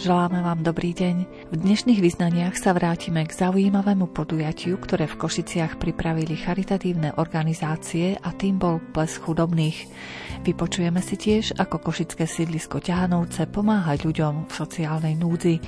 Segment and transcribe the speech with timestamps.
[0.00, 1.16] Želáme vám dobrý deň.
[1.52, 8.32] V dnešných vyznaniach sa vrátime k zaujímavému podujatiu, ktoré v Košiciach pripravili charitatívne organizácie a
[8.32, 9.92] tým bol Ples chudobných.
[10.40, 15.60] Vypočujeme si tiež, ako košické sídlisko Ťahanovce pomáha ľuďom v sociálnej núdzi.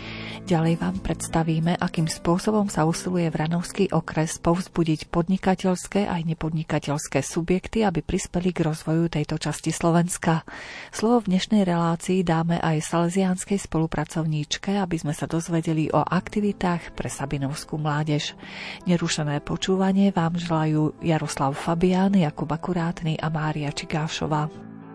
[0.45, 8.05] Ďalej vám predstavíme, akým spôsobom sa usiluje Vranovský okres povzbudiť podnikateľské aj nepodnikateľské subjekty, aby
[8.05, 10.45] prispeli k rozvoju tejto časti Slovenska.
[10.93, 16.93] Slovo v dnešnej relácii dáme aj salesianskej spolupracovníci pracovníčke, aby sme sa dozvedeli o aktivitách
[16.93, 18.37] pre Sabinovskú mládež.
[18.85, 24.62] Nerušené počúvanie vám želajú Jaroslav Fabián, Jakub Akurátny a Mária Čigášová.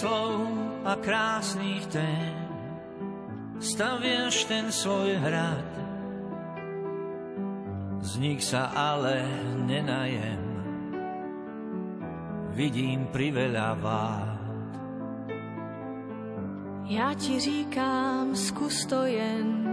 [0.00, 0.50] slov
[0.82, 2.44] a krásnych tém
[3.64, 5.70] staviaš ten svoj hrad.
[8.04, 9.24] Z nich sa ale
[9.64, 10.44] nenajem,
[12.52, 14.32] vidím priveľa vád.
[16.84, 19.64] Já ti říkám, zkus to jen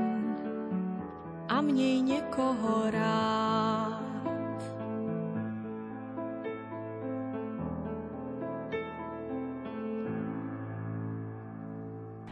[1.49, 3.40] a měj někoho rád.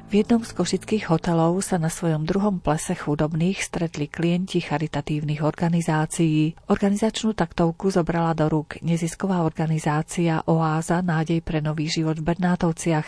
[0.09, 6.57] V jednom z košických hotelov sa na svojom druhom plese chudobných stretli klienti charitatívnych organizácií.
[6.65, 13.05] Organizačnú taktovku zobrala do rúk nezisková organizácia Oáza Nádej pre nový život v Bernátovciach.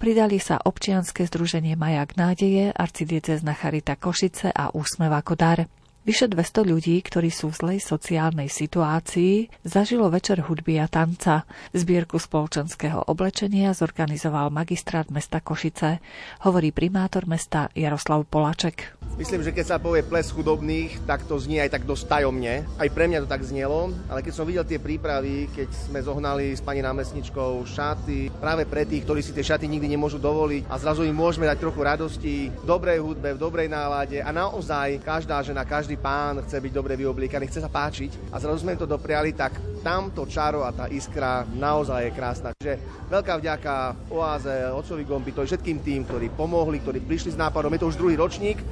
[0.00, 5.68] Pridali sa občianske združenie Majak nádeje, arcidiecezna Charita Košice a Úsmev ako dar.
[6.00, 11.44] Vyše 200 ľudí, ktorí sú v zlej sociálnej situácii, zažilo večer hudby a tanca.
[11.76, 16.00] Zbierku spoločenského oblečenia zorganizoval magistrát mesta Košice,
[16.48, 18.96] hovorí primátor mesta Jaroslav Polaček.
[19.20, 22.64] Myslím, že keď sa povie ples chudobných, tak to znie aj tak dosť tajomne.
[22.80, 26.56] Aj pre mňa to tak znelo, ale keď som videl tie prípravy, keď sme zohnali
[26.56, 30.80] s pani námestničkou šaty, práve pre tých, ktorí si tie šaty nikdy nemôžu dovoliť a
[30.80, 35.68] zrazu im môžeme dať trochu radosti, dobrej hudbe, v dobrej nálade a naozaj každá žena,
[35.68, 39.34] každý každý pán chce byť dobre vyoblíkaný, chce sa páčiť a zrazu sme to dopriali,
[39.34, 42.54] tak tamto čaro a tá iskra naozaj je krásna.
[42.54, 42.78] Čiže
[43.10, 43.74] veľká vďaka
[44.14, 47.74] Oáze, Otcovi Gombito, všetkým tým, ktorí pomohli, ktorí prišli s nápadom.
[47.74, 48.62] Je to už druhý ročník,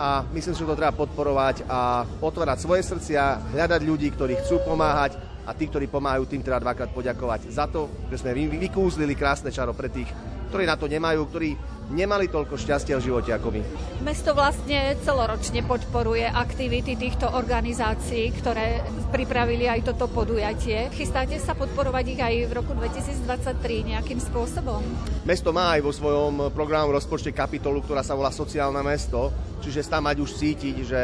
[0.00, 5.20] a myslím, že to treba podporovať a otvárať svoje srdcia, hľadať ľudí, ktorí chcú pomáhať
[5.44, 9.76] a tí, ktorí pomáhajú, tým treba dvakrát poďakovať za to, že sme vykúzlili krásne čaro
[9.76, 10.08] pre tých,
[10.48, 11.52] ktorí na to nemajú, ktorí
[11.92, 13.62] nemali toľko šťastia v živote ako my.
[14.02, 20.88] Mesto vlastne celoročne podporuje aktivity týchto organizácií, ktoré pripravili aj toto podujatie.
[20.96, 24.80] Chystáte sa podporovať ich aj v roku 2023 nejakým spôsobom?
[25.22, 29.30] Mesto má aj vo svojom programu rozpočte kapitolu, ktorá sa volá Sociálne mesto,
[29.62, 31.02] čiže tam mať už cítiť, že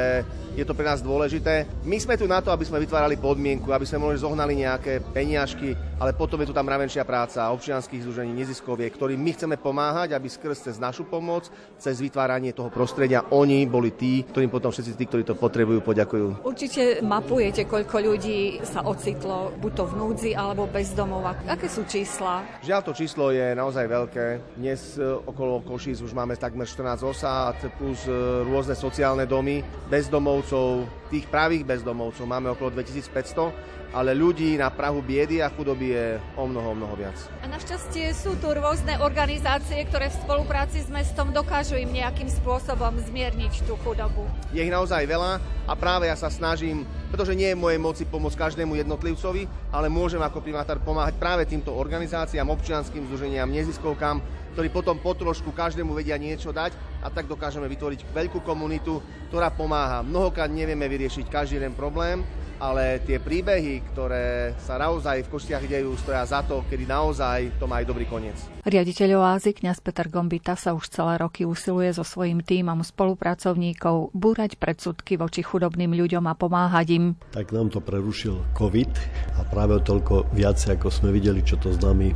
[0.58, 1.70] je to pre nás dôležité.
[1.86, 5.78] My sme tu na to, aby sme vytvárali podmienku, aby sme mohli zohnali nejaké peniažky,
[6.02, 10.26] ale potom je tu tam mravenčia práca občianských združení, neziskoviek, ktorým my chceme pomáhať, aby
[10.26, 15.04] skrz cez našu pomoc, cez vytváranie toho prostredia, oni boli tí, ktorým potom všetci tí,
[15.06, 16.46] ktorí to potrebujú, poďakujú.
[16.46, 21.34] Určite mapujete, koľko ľudí sa ocitlo buď to v núdzi alebo bez domova.
[21.46, 22.46] Aké sú čísla?
[22.62, 24.26] Žiaľ, to číslo je naozaj veľké.
[24.58, 28.12] Dnes e, okolo Košíc už máme takmer 14 osád plus e,
[28.46, 35.00] rôzne sociálne domy bezdomovcov bezdomovcov, tých pravých bezdomovcov máme okolo 2500, ale ľudí na Prahu
[35.00, 36.06] biedy a chudoby je
[36.36, 37.16] o mnoho, mnoho viac.
[37.40, 42.92] A našťastie sú tu rôzne organizácie, ktoré v spolupráci s mestom dokážu im nejakým spôsobom
[43.08, 44.28] zmierniť tú chudobu.
[44.52, 48.04] Je ich naozaj veľa a práve ja sa snažím, pretože nie je v mojej moci
[48.04, 54.20] pomôcť každému jednotlivcovi, ale môžem ako primátor pomáhať práve týmto organizáciám, občianským združeniam, neziskovkám,
[54.54, 56.72] ktorí potom po trošku každému vedia niečo dať
[57.02, 59.00] a tak dokážeme vytvoriť veľkú komunitu,
[59.32, 60.04] ktorá pomáha.
[60.06, 62.22] Mnohokrát nevieme vyriešiť každý jeden problém,
[62.58, 67.70] ale tie príbehy, ktoré sa naozaj v Koštiach dejú, stoja za to, kedy naozaj to
[67.70, 68.34] má aj dobrý koniec.
[68.66, 74.58] Riaditeľ oázy kňaz Peter Gombita sa už celé roky usiluje so svojím týmom spolupracovníkov búrať
[74.58, 77.04] predsudky voči chudobným ľuďom a pomáhať im.
[77.30, 78.90] Tak nám to prerušil COVID
[79.38, 82.10] a práve toľko viacej, ako sme videli, čo to s nami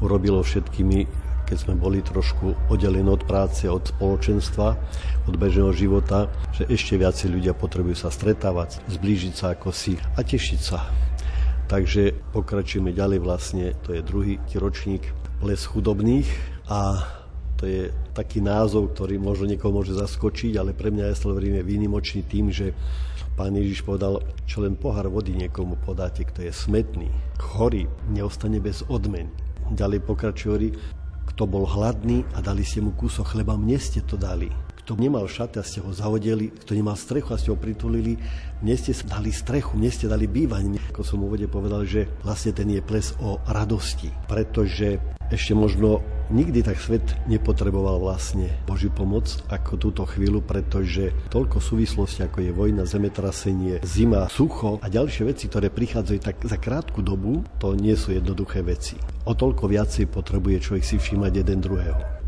[0.00, 1.19] urobilo všetkými
[1.50, 4.78] keď sme boli trošku oddelení od práce, od spoločenstva,
[5.26, 10.22] od bežného života, že ešte viacej ľudia potrebujú sa stretávať, zblížiť sa ako si a
[10.22, 10.86] tešiť sa.
[11.66, 15.10] Takže pokračujeme ďalej vlastne, to je druhý ročník
[15.42, 16.30] Les chudobných
[16.70, 17.02] a
[17.58, 22.24] to je taký názov, ktorý možno niekoho môže zaskočiť, ale pre mňa je samozrejme výnimočný
[22.30, 22.72] tým, že
[23.34, 27.10] pán Ježiš povedal, čo len pohár vody niekomu podáte, kto je smetný,
[27.42, 29.28] chorý, neostane bez odmeny.
[29.70, 30.74] Ďalej pokračuje,
[31.40, 34.52] kto bol hladný a dali ste mu kúsok chleba, mne ste to dali.
[34.80, 38.16] Kto nemal šaty a ste ho zahodili, kto nemal strechu a ste ho pritulili,
[38.64, 40.80] mne ste dali strechu, mne ste dali bývanie.
[40.90, 44.96] Ako som úvode povedal, že vlastne ten je ples o radosti, pretože
[45.30, 52.26] ešte možno nikdy tak svet nepotreboval vlastne Božiu pomoc ako túto chvíľu, pretože toľko súvislosti,
[52.26, 57.46] ako je vojna, zemetrasenie, zima, sucho a ďalšie veci, ktoré prichádzajú tak za krátku dobu,
[57.62, 58.98] to nie sú jednoduché veci.
[59.26, 62.19] O toľko viacej potrebuje človek si všímať jeden druhého.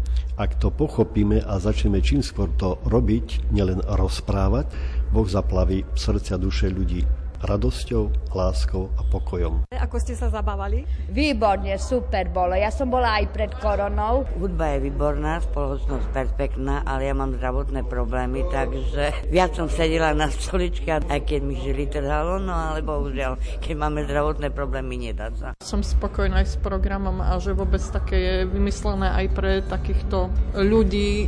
[0.43, 4.67] Ak to pochopíme a začneme čím skôr to robiť, nielen rozprávať,
[5.15, 9.67] Boh zaplaví srdcia duše ľudí radosťou, láskou a pokojom.
[9.75, 10.87] Ako ste sa zabávali?
[11.11, 12.55] Výborne, super bolo.
[12.55, 14.25] Ja som bola aj pred koronou.
[14.39, 20.31] Hudba je výborná, spoločnosť perfektná, ale ja mám zdravotné problémy, takže viac som sedela na
[20.31, 25.53] stoličke, aj keď mi žili trhalo, no ale bohužiaľ, keď máme zdravotné problémy, nedá sa.
[25.61, 31.27] Som spokojná aj s programom a že vôbec také je vymyslené aj pre takýchto ľudí.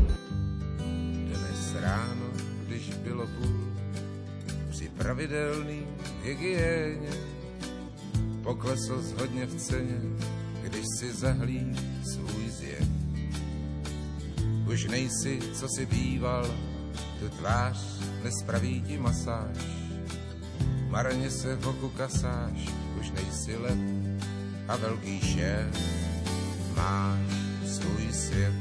[1.26, 2.31] Dnes ráno,
[2.66, 3.61] když bylo půl,
[4.70, 5.94] při pravidelný
[6.25, 7.11] hygieně.
[8.43, 10.00] Poklesl hodně v ceně,
[10.62, 11.76] když si zahlí
[12.12, 12.88] svůj zjev.
[14.73, 16.47] Už nejsi, co si býval,
[17.21, 19.57] tu tvář nespraví ti masáž.
[20.88, 22.69] Marně se v oku kasáš,
[23.00, 23.78] už nejsi lep
[24.69, 25.78] a velký šéf.
[26.76, 27.21] Máš
[27.66, 28.54] svůj svět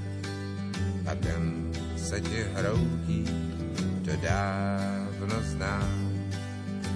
[1.11, 3.25] a ten se ti hroutí,
[4.05, 6.12] to dávno znám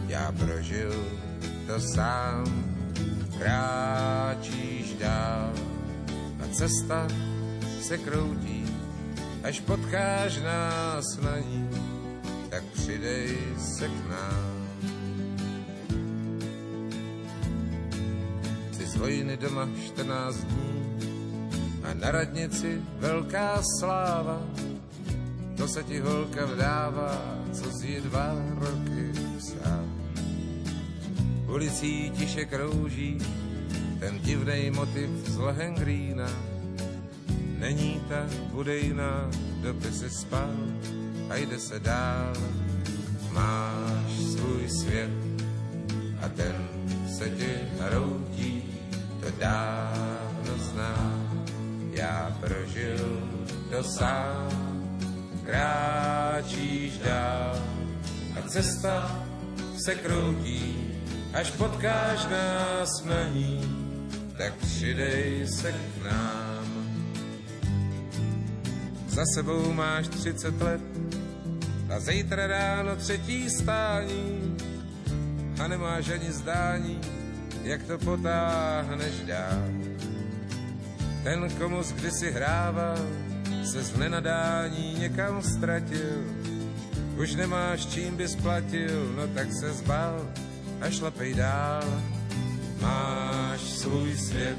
[0.08, 1.06] já prožil
[1.68, 2.46] to sám,
[3.38, 5.54] kráčíš dál.
[6.44, 7.08] A cesta
[7.82, 8.66] se kroutí,
[9.44, 11.70] až potkáš nás na ní,
[12.50, 14.68] tak přidej se k nám.
[18.72, 21.00] Jsi z vojny doma 14 dní
[21.84, 24.42] a na radnici velká sláva,
[25.58, 27.22] to se ti holka vdává,
[27.54, 29.98] co si dva roky sám
[31.58, 33.18] ulicí tiše krouží
[34.00, 36.30] ten divnej motiv z Lohengrína.
[37.58, 39.26] Není ta budejná,
[39.66, 40.54] by si spal
[41.30, 42.34] a jde se dál.
[43.34, 45.10] Máš svůj svět
[46.22, 46.56] a ten
[47.18, 48.64] se ti hroutí,
[49.20, 51.46] to dávno znám.
[51.92, 53.30] Já prožil
[53.70, 54.67] to sám,
[55.48, 57.56] kráčíš dál
[58.36, 59.26] a cesta
[59.86, 60.76] se kroutí
[61.34, 63.62] až potkáš nás na ní,
[64.38, 66.68] tak přidej se k nám.
[69.08, 70.82] za sebou máš 30 let
[71.96, 74.58] a zítra ráno třetí stání
[75.64, 77.02] a nemáš ani zdání,
[77.64, 79.64] jak to potáhneš dál.
[81.24, 83.27] Ten, komu kdysi hrával,
[83.68, 86.24] se z nenadání někam ztratil.
[87.18, 90.26] Už nemáš čím bys platil, no tak se zbal
[90.82, 91.84] a šlapej dál.
[92.82, 94.58] Máš svůj svět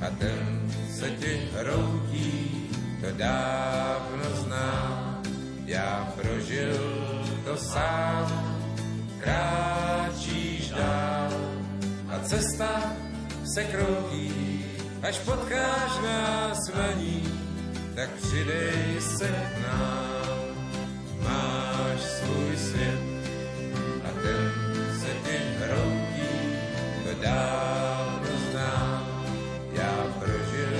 [0.00, 5.22] a ten se ti hroutí, to dávno znám.
[5.66, 6.78] Já prožil
[7.44, 8.56] to sám,
[9.18, 11.32] kráčíš dál
[12.08, 12.92] a cesta
[13.54, 14.64] se kroutí,
[15.02, 17.37] až potkáš nás na ní,
[17.98, 20.38] tak přidej se k nám.
[21.22, 23.00] Máš svůj svět
[24.04, 24.52] a ten
[25.00, 26.30] se ti hroutí,
[27.04, 29.24] to dávno znám.
[29.72, 30.78] Já prožil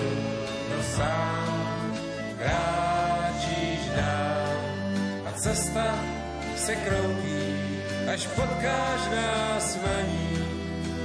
[0.68, 1.96] to sám,
[2.38, 4.60] kráčíš dál
[5.26, 5.98] a cesta
[6.56, 7.56] se kroutí,
[8.12, 9.98] až potkáš nás na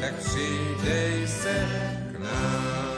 [0.01, 1.67] tak přidej se
[2.11, 2.92] k nám.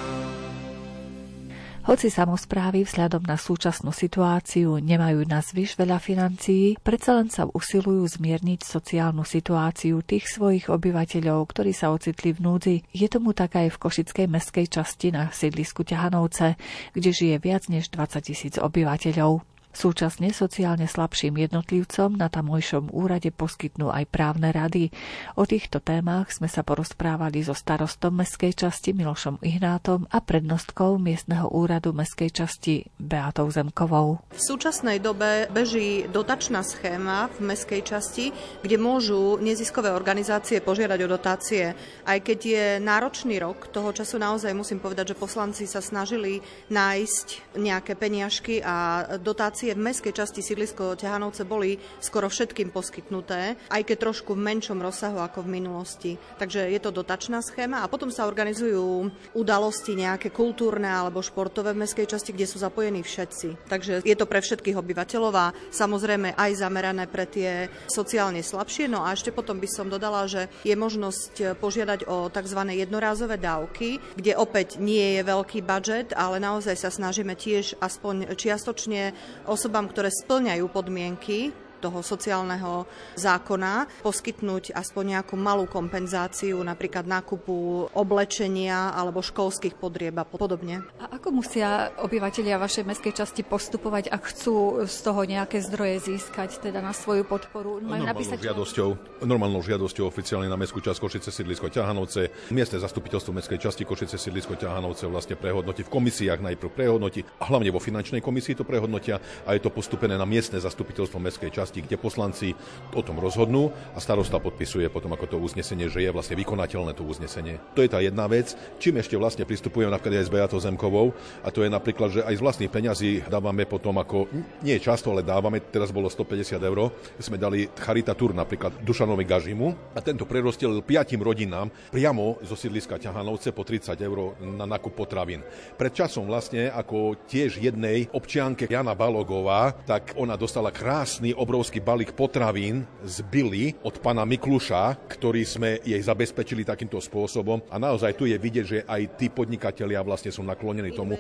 [1.86, 8.10] Hoci samozprávy vzhľadom na súčasnú situáciu nemajú na zvyš veľa financií, predsa len sa usilujú
[8.10, 12.76] zmierniť sociálnu situáciu tých svojich obyvateľov, ktorí sa ocitli v núdzi.
[12.90, 16.58] Je tomu tak aj v Košickej meskej časti na sídlisku Ťahanovce,
[16.98, 19.55] kde žije viac než 20 tisíc obyvateľov.
[19.76, 24.88] Súčasne sociálne slabším jednotlivcom na tamojšom úrade poskytnú aj právne rady.
[25.36, 31.52] O týchto témach sme sa porozprávali so starostom mestskej časti Milošom Ihnátom a prednostkou miestneho
[31.52, 34.24] úradu mestskej časti Beatou Zemkovou.
[34.32, 38.32] V súčasnej dobe beží dotačná schéma v mestskej časti,
[38.64, 41.76] kde môžu neziskové organizácie požiadať o dotácie.
[42.08, 46.40] Aj keď je náročný rok, toho času naozaj musím povedať, že poslanci sa snažili
[46.72, 53.58] nájsť nejaké peniažky a dotácie dotácie v mestskej časti sídlisko Ťahanovce boli skoro všetkým poskytnuté,
[53.74, 56.12] aj keď trošku v menšom rozsahu ako v minulosti.
[56.38, 61.82] Takže je to dotačná schéma a potom sa organizujú udalosti nejaké kultúrne alebo športové v
[61.82, 63.66] mestskej časti, kde sú zapojení všetci.
[63.66, 68.86] Takže je to pre všetkých obyvateľov a samozrejme aj zamerané pre tie sociálne slabšie.
[68.86, 72.62] No a ešte potom by som dodala, že je možnosť požiadať o tzv.
[72.70, 79.16] jednorázové dávky, kde opäť nie je veľký budget, ale naozaj sa snažíme tiež aspoň čiastočne
[79.56, 81.56] osobám, ktoré splňajú podmienky
[81.86, 90.26] toho sociálneho zákona poskytnúť aspoň nejakú malú kompenzáciu, napríklad nákupu oblečenia alebo školských podrieb a
[90.26, 90.82] podobne.
[90.98, 96.58] A ako musia obyvateľia vašej mestskej časti postupovať, ak chcú z toho nejaké zdroje získať
[96.58, 97.78] teda na svoju podporu?
[97.78, 98.38] Majú normálnou napísať...
[98.42, 98.90] žiadosťou,
[99.22, 102.50] normálnou žiadosťou oficiálne na mestskú časť Košice sídlisko Ťahanovce.
[102.50, 107.70] Miestne zastupiteľstvo mestskej časti Košice sídlisko Ťahanovce vlastne prehodnotí v komisiách najprv prehodnotí, a hlavne
[107.70, 111.84] vo finančnej komisii to prehodnotia a je to postupené na miestne zastupiteľstvo mestskej časti časti,
[111.84, 112.56] kde poslanci
[112.96, 117.04] o tom rozhodnú a starosta podpisuje potom ako to uznesenie, že je vlastne vykonateľné to
[117.04, 117.60] uznesenie.
[117.76, 121.12] To je tá jedna vec, čím ešte vlastne pristupujeme napríklad aj s Beatou Zemkovou
[121.44, 124.32] a to je napríklad, že aj z vlastných peňazí dávame potom ako,
[124.64, 126.80] nie často, ale dávame, teraz bolo 150 eur,
[127.20, 133.02] sme dali Charita Tour napríklad Dušanovi Gažimu a tento prerostil piatim rodinám priamo zo sídliska
[133.02, 135.44] Ťahanovce po 30 eur na nákup potravín.
[135.76, 141.82] Pred časom vlastne ako tiež jednej občianke Jana Balogová, tak ona dostala krásny, obrovský obrovský
[141.82, 147.58] balík potravín z Billy od pana Mikluša, ktorý sme jej zabezpečili takýmto spôsobom.
[147.74, 151.18] A naozaj tu je vidieť, že aj tí podnikatelia vlastne sú naklonení tomu.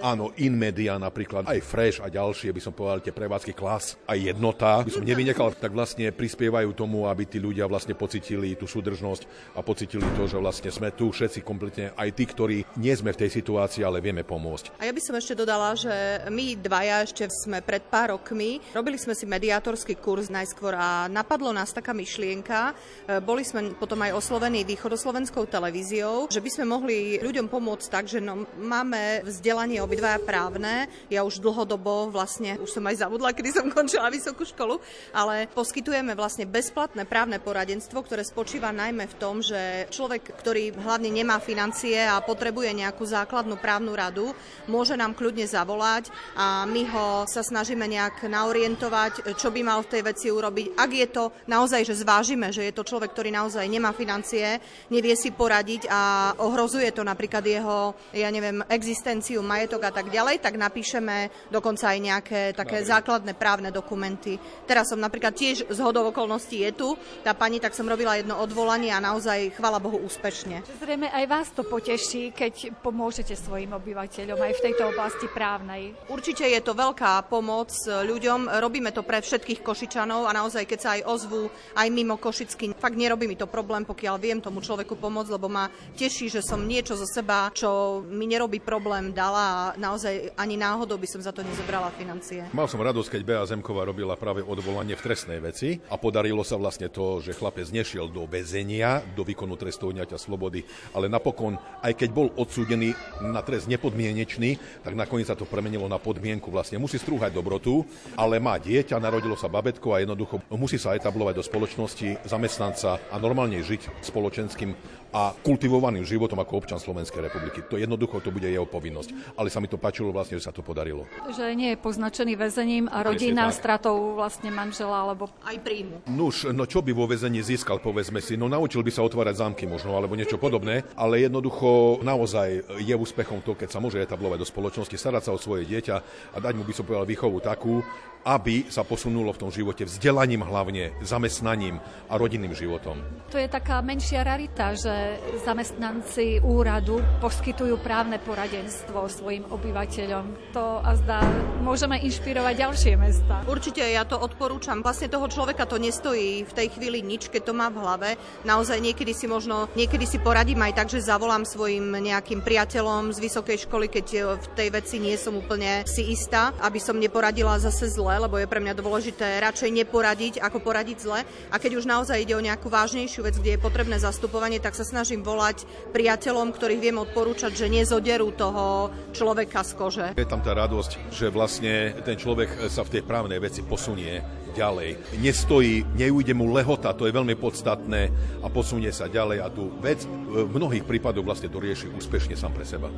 [0.00, 4.80] Áno, Inmedia napríklad, aj Fresh a ďalšie, by som povedal, tie prevádzky klas, aj jednota,
[4.80, 9.60] by som nevynechal, tak vlastne prispievajú tomu, aby tí ľudia vlastne pocitili tú súdržnosť a
[9.60, 13.30] pocitili to, že vlastne sme tu všetci kompletne, aj tí, ktorí nie sme v tej
[13.44, 14.80] situácii, ale vieme pomôcť.
[14.80, 15.92] A ja by som ešte dodala, že
[16.32, 21.08] my dvaja ešte sme pred pár rokmi robili sme si mediátor doktorský kurz najskôr a
[21.08, 22.76] napadlo nás taká myšlienka.
[23.08, 28.04] E, boli sme potom aj oslovení východoslovenskou televíziou, že by sme mohli ľuďom pomôcť tak,
[28.04, 30.92] že no, máme vzdelanie obidvaja právne.
[31.08, 34.76] Ja už dlhodobo vlastne, už som aj zabudla, kedy som končila vysokú školu,
[35.16, 41.08] ale poskytujeme vlastne bezplatné právne poradenstvo, ktoré spočíva najmä v tom, že človek, ktorý hlavne
[41.08, 44.36] nemá financie a potrebuje nejakú základnú právnu radu,
[44.68, 49.86] môže nám kľudne zavolať a my ho sa snažíme nejak naorientovať, čo by by mal
[49.86, 50.74] v tej veci urobiť.
[50.74, 54.58] Ak je to naozaj, že zvážime, že je to človek, ktorý naozaj nemá financie,
[54.90, 60.42] nevie si poradiť a ohrozuje to napríklad jeho, ja neviem, existenciu, majetok a tak ďalej,
[60.42, 62.90] tak napíšeme dokonca aj nejaké také Dobre.
[62.90, 64.34] základné právne dokumenty.
[64.66, 66.88] Teraz som napríklad tiež z hodov okolností je tu,
[67.22, 70.66] tá pani, tak som robila jedno odvolanie a naozaj, chvala Bohu, úspešne.
[70.82, 75.94] Zrejme aj vás to poteší, keď pomôžete svojim obyvateľom aj v tejto oblasti právnej.
[76.10, 78.50] Určite je to veľká pomoc ľuďom.
[78.58, 79.20] Robíme to pre
[79.52, 83.44] všetkých Košičanov a naozaj, keď sa aj ozvú aj mimo Košicky, fakt nerobí mi to
[83.44, 88.00] problém, pokiaľ viem tomu človeku pomôcť, lebo ma teší, že som niečo zo seba, čo
[88.08, 92.48] mi nerobí problém, dala a naozaj ani náhodou by som za to nezobrala financie.
[92.56, 96.56] Mal som radosť, keď Bea Zemková robila práve odvolanie v trestnej veci a podarilo sa
[96.56, 100.64] vlastne to, že chlapec nešiel do väzenia, do výkonu trestu odňatia slobody,
[100.96, 106.00] ale napokon, aj keď bol odsúdený na trest nepodmienečný, tak nakoniec sa to premenilo na
[106.00, 106.48] podmienku.
[106.48, 107.84] Vlastne musí strúhať dobrotu,
[108.16, 113.16] ale má dieťa, narodilo sa babetko a jednoducho musí sa etablovať do spoločnosti zamestnanca a
[113.18, 114.74] normálne žiť spoločenským
[115.12, 117.60] a kultivovaným životom ako občan Slovenskej republiky.
[117.68, 119.36] To jednoducho to bude jeho povinnosť.
[119.36, 121.04] Ale sa mi to páčilo vlastne, že sa to podarilo.
[121.28, 126.08] Že nie je poznačený väzením a rodina stratou vlastne manžela alebo aj príjmu.
[126.08, 129.68] Nuž, no čo by vo väzení získal, povedzme si, no naučil by sa otvárať zámky
[129.68, 134.48] možno, alebo niečo podobné, ale jednoducho naozaj je úspechom to, keď sa môže etablovať do
[134.48, 135.96] spoločnosti, starať sa o svoje dieťa
[136.32, 137.84] a dať mu by som povedal výchovu takú,
[138.22, 143.02] aby sa posunulo v tom živote vzdelaním hlavne, zamestnaním a rodinným životom.
[143.34, 144.94] To je taká menšia rarita, že
[145.44, 150.56] zamestnanci úradu poskytujú právne poradenstvo svojim obyvateľom.
[150.56, 151.20] To a zdá,
[151.60, 153.44] môžeme inšpirovať ďalšie mesta.
[153.44, 154.80] Určite ja to odporúčam.
[154.80, 158.08] Vlastne toho človeka to nestojí v tej chvíli nič, keď to má v hlave.
[158.48, 163.18] Naozaj niekedy si možno, niekedy si poradím aj tak, že zavolám svojim nejakým priateľom z
[163.20, 167.92] vysokej školy, keď v tej veci nie som úplne si istá, aby som neporadila zase
[167.92, 171.20] zle lebo je pre mňa dôležité radšej neporadiť, ako poradiť zle.
[171.50, 174.86] A keď už naozaj ide o nejakú vážnejšiu vec, kde je potrebné zastupovanie, tak sa
[174.92, 175.64] snažím volať
[175.96, 180.06] priateľom, ktorých viem odporúčať, že nezoderú toho človeka z kože.
[180.20, 184.20] Je tam tá radosť, že vlastne ten človek sa v tej právnej veci posunie
[184.52, 185.16] ďalej.
[185.16, 188.12] Nestojí, neujde mu lehota, to je veľmi podstatné
[188.44, 192.68] a posunie sa ďalej a tú vec v mnohých prípadoch vlastne dorieši úspešne sám pre
[192.68, 192.92] seba.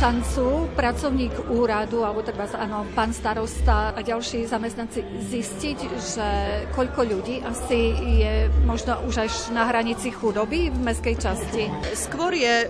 [0.00, 6.28] Má šancu pracovník úradu, alebo teda áno, pán starosta a ďalší zamestnanci zistiť, že
[6.72, 11.68] koľko ľudí asi je možno už až na hranici chudoby v meskej časti?
[11.94, 12.66] Skôr je e,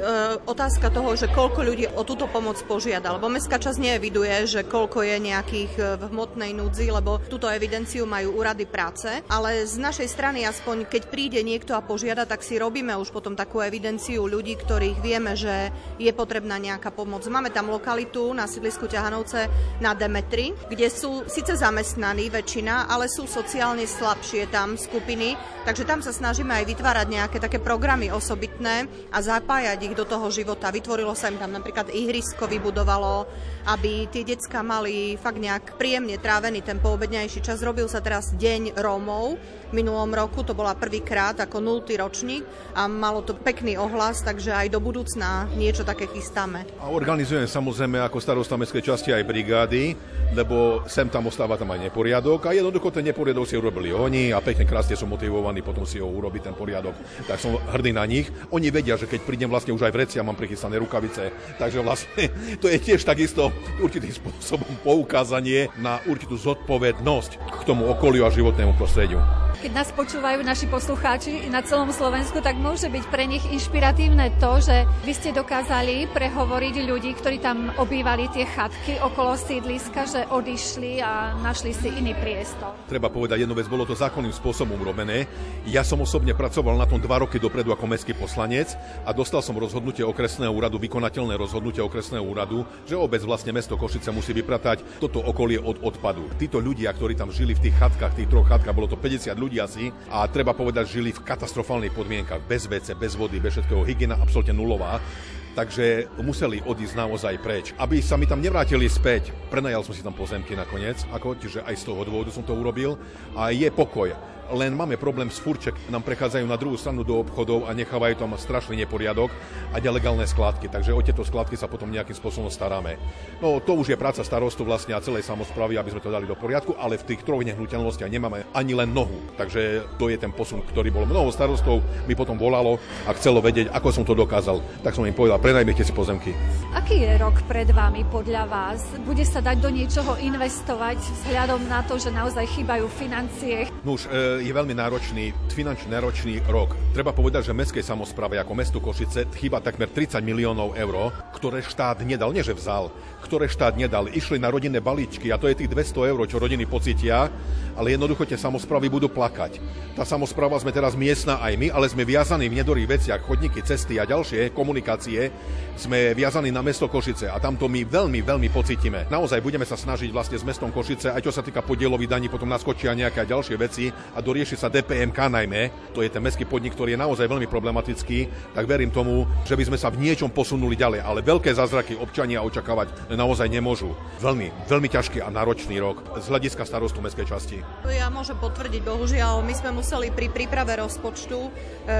[0.49, 5.05] otázka toho, že koľko ľudí o túto pomoc požiada, lebo mestská časť neeviduje, že koľko
[5.05, 10.09] je nejakých e, v hmotnej núdzi, lebo túto evidenciu majú úrady práce, ale z našej
[10.09, 14.57] strany aspoň, keď príde niekto a požiada, tak si robíme už potom takú evidenciu ľudí,
[14.57, 17.25] ktorých vieme, že je potrebná nejaká pomoc.
[17.27, 19.51] Máme tam lokalitu na sídlisku Ťahanovce
[19.83, 25.35] na Demetri, kde sú síce zamestnaní väčšina, ale sú sociálne slabšie tam skupiny,
[25.67, 30.31] takže tam sa snažíme aj vytvárať nejaké také programy osobitné a zapájať ich do toho
[30.31, 30.71] života.
[30.71, 33.27] Vytvorilo sa im tam napríklad ihrisko, vybudovalo,
[33.67, 37.59] aby tie decka mali fakt nejak príjemne trávený ten poobedňajší čas.
[37.67, 39.35] Robil sa teraz Deň Rómov,
[39.75, 41.91] minulom roku, to bola prvýkrát ako 0.
[41.99, 46.67] ročník a malo to pekný ohlas, takže aj do budúcna niečo také chystáme.
[46.83, 49.97] A organizujem samozrejme ako starosta mestskej časti aj brigády,
[50.37, 54.45] lebo sem tam ostáva tam aj neporiadok a jednoducho ten neporiadok si urobili oni a
[54.45, 56.93] pekne krásne sú motivovaní potom si ho urobiť ten poriadok.
[57.25, 58.29] Tak som hrdý na nich.
[58.53, 61.81] Oni vedia, že keď prídem vlastne už aj v reci a mám prichystané rukavice, takže
[61.81, 62.29] vlastne
[62.63, 63.49] to je tiež takisto
[63.81, 69.23] určitým spôsobom poukázanie na určitú zodpovednosť k tomu okoliu a životnému prostrediu.
[69.61, 74.57] Keď nás počúvajú naši poslucháči na celom Slovensku, tak môže byť pre nich inšpiratívne to,
[74.57, 81.05] že vy ste dokázali prehovoriť ľudí, ktorí tam obývali tie chatky okolo sídliska, že odišli
[81.05, 82.73] a našli si iný priestor.
[82.89, 85.29] Treba povedať jednu vec, bolo to zákonným spôsobom urobené.
[85.69, 88.73] Ja som osobne pracoval na tom dva roky dopredu ako mestský poslanec
[89.05, 94.09] a dostal som rozhodnutie okresného úradu, vykonateľné rozhodnutie okresného úradu, že obec vlastne mesto Košice
[94.09, 96.33] musí vypratať toto okolie od odpadu.
[96.41, 99.50] Títo ľudia, ktorí tam žili v tých chatkách, tých troch chatkách, bolo to 50 ľudí
[99.59, 104.21] asi a treba povedať, žili v katastrofálnych podmienkach, bez vece, bez vody, bez všetkého, hygiena
[104.21, 105.03] absolútne nulová.
[105.51, 107.75] Takže museli odísť naozaj preč.
[107.75, 111.75] Aby sa mi tam nevrátili späť, prenajal som si tam pozemky nakoniec, ako, čiže aj
[111.75, 112.95] z toho dôvodu som to urobil.
[113.35, 114.15] A je pokoj
[114.55, 118.35] len máme problém s furček, nám prechádzajú na druhú stranu do obchodov a nechávajú tam
[118.35, 119.31] strašný neporiadok
[119.71, 122.99] a nelegálne skladky, takže o tieto skladky sa potom nejakým spôsobom staráme.
[123.39, 126.35] No to už je práca starostu vlastne a celej samozprávy, aby sme to dali do
[126.35, 130.63] poriadku, ale v tých troch nehnuteľnostiach nemáme ani len nohu, takže to je ten posun,
[130.67, 131.07] ktorý bol.
[131.07, 134.61] Mnoho starostov mi potom volalo a chcelo vedieť, ako som to dokázal.
[134.83, 136.35] Tak som im povedal, prenajmite si pozemky.
[136.75, 138.83] Aký je rok pred vami podľa vás?
[139.07, 143.71] Bude sa dať do niečoho investovať vzhľadom na to, že naozaj chýbajú financie?
[143.87, 146.73] No už e, je veľmi náročný, finančne náročný rok.
[146.97, 152.01] Treba povedať, že mestskej samozpráve ako mestu Košice chýba takmer 30 miliónov eur, ktoré štát
[152.03, 152.89] nedal, nie že vzal,
[153.21, 154.09] ktoré štát nedal.
[154.09, 157.29] Išli na rodinné balíčky a to je tých 200 eur, čo rodiny pocitia,
[157.77, 159.61] ale jednoducho tie samozprávy budú plakať.
[159.95, 164.01] Tá samozpráva sme teraz miestna aj my, ale sme viazaní v nedorých veciach, chodníky, cesty
[164.01, 165.31] a ďalšie komunikácie,
[165.77, 169.05] sme viazaní na mesto Košice a tam to my veľmi, veľmi pocítime.
[169.09, 172.49] Naozaj budeme sa snažiť vlastne s mestom Košice, aj čo sa týka podielových daní, potom
[172.49, 176.79] naskočia nejaké ďalšie veci a do dorieši sa DPMK najmä, to je ten mestský podnik,
[176.79, 180.79] ktorý je naozaj veľmi problematický, tak verím tomu, že by sme sa v niečom posunuli
[180.79, 181.03] ďalej.
[181.03, 183.91] Ale veľké zázraky občania očakávať naozaj nemôžu.
[184.23, 187.59] Veľmi, veľmi ťažký a náročný rok z hľadiska starostu mestskej časti.
[187.91, 191.51] Ja môžem potvrdiť, bohužiaľ, my sme museli pri príprave rozpočtu e,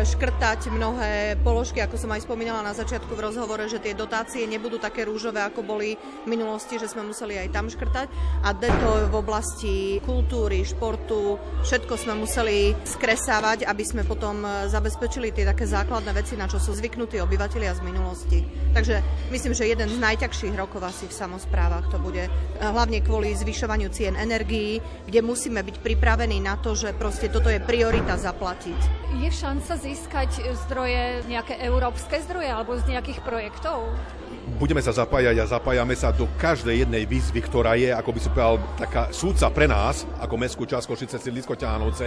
[0.07, 4.79] škrtať mnohé položky, ako som aj spomínala na začiatku v rozhovore, že tie dotácie nebudú
[4.79, 8.07] také rúžové, ako boli v minulosti, že sme museli aj tam škrtať.
[8.47, 15.33] A to v oblasti kultúry, športu, všetko sme museli skresávať, aby sme potom e, zabezpečili
[15.33, 18.45] tie také základné veci, na čo sú zvyknutí obyvateľia z minulosti.
[18.77, 19.01] Takže
[19.33, 22.31] myslím, že jeden z najťažších rokov asi v samozprávach to bude e,
[22.61, 27.65] hlavne kvôli zvyšovaniu cien energií, kde musíme byť pripravení na to, že proste toto je
[27.65, 29.11] priorita zaplatiť.
[29.17, 30.31] Je šanca získať
[30.69, 33.89] zdroje, nejaké európske zdroje alebo z nejakých projektov?
[34.59, 38.31] budeme sa zapájať a zapájame sa do každej jednej výzvy, ktorá je, ako by som
[38.35, 42.00] povedal, taká súca pre nás, ako mestskú časť Košice, Ťahanovce.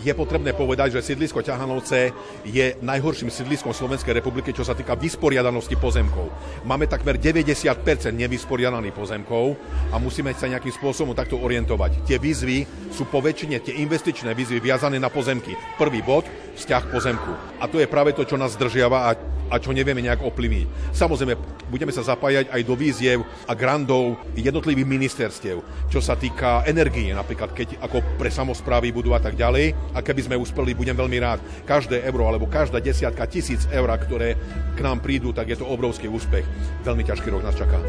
[0.00, 2.12] Je potrebné povedať, že sídlisko Ťahanovce
[2.48, 6.32] je najhorším sídliskom Slovenskej republiky, čo sa týka vysporiadanosti pozemkov.
[6.64, 7.76] Máme takmer 90%
[8.16, 9.60] nevysporiadaných pozemkov
[9.92, 12.08] a musíme sa nejakým spôsobom takto orientovať.
[12.08, 15.52] Tie výzvy sú po väčšine tie investičné výzvy viazané na pozemky.
[15.76, 16.24] Prvý bod,
[16.56, 17.32] vzťah pozemku.
[17.60, 19.16] A to je práve to, čo nás zdržiava a,
[19.50, 20.94] a čo nevieme nejak ovplyvniť.
[20.94, 21.34] Samozrejme,
[21.68, 25.60] budeme sa zapájať aj do víziev a grandov jednotlivých ministerstiev,
[25.90, 29.74] čo sa týka energie, napríklad keď ako pre samozprávy budú a tak ďalej.
[29.92, 31.42] A keby sme uspeli, budem veľmi rád.
[31.66, 34.38] Každé euro alebo každá desiatka tisíc eur, ktoré
[34.78, 36.46] k nám prídu, tak je to obrovský úspech.
[36.86, 37.82] Veľmi ťažký rok nás čaká.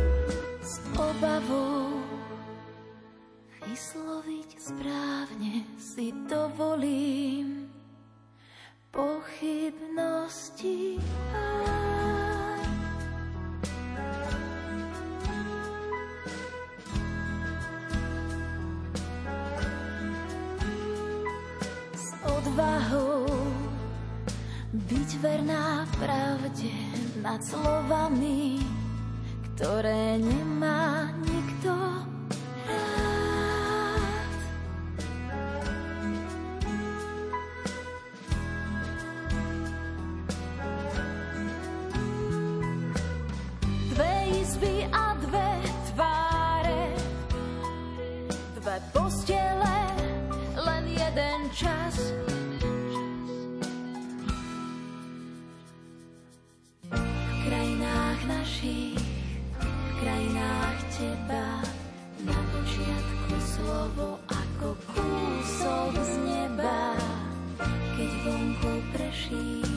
[0.65, 2.01] S obavou
[3.69, 7.60] vysloviť správne si dovolím
[8.91, 10.99] pochybnosti.
[21.95, 23.23] S odvahou
[24.75, 26.75] byť verná pravde
[27.23, 28.59] nad slovami,
[29.55, 31.71] ktoré nemá nikto
[51.61, 51.95] čas.
[56.89, 58.97] V krajinách našich,
[59.61, 61.61] v krajinách teba,
[62.25, 66.97] na počiatku slovo ako kúsok z neba,
[67.93, 69.70] keď vonku preší.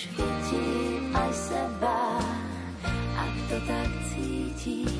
[0.00, 0.64] už chytí
[1.12, 2.24] aj seba,
[3.20, 4.96] ak to tak cítiš.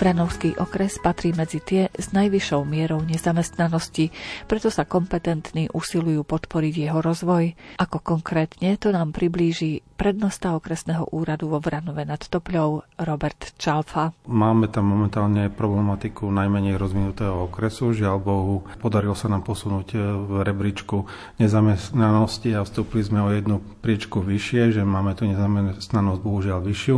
[0.00, 4.08] Vranovský okres patrí medzi tie s najvyššou mierou nezamestnanosti,
[4.48, 7.52] preto sa kompetentní usilujú podporiť jeho rozvoj.
[7.76, 14.16] Ako konkrétne to nám priblíži prednosta okresného úradu vo Vranove nad Topľou Robert Čalfa.
[14.24, 17.92] Máme tam momentálne problematiku najmenej rozvinutého okresu.
[17.92, 21.04] Žiaľ Bohu, podarilo sa nám posunúť v rebríčku
[21.36, 26.96] nezamestnanosti a vstúpili sme o jednu priečku vyššie, že máme tu nezamestnanosť bohužiaľ vyššiu.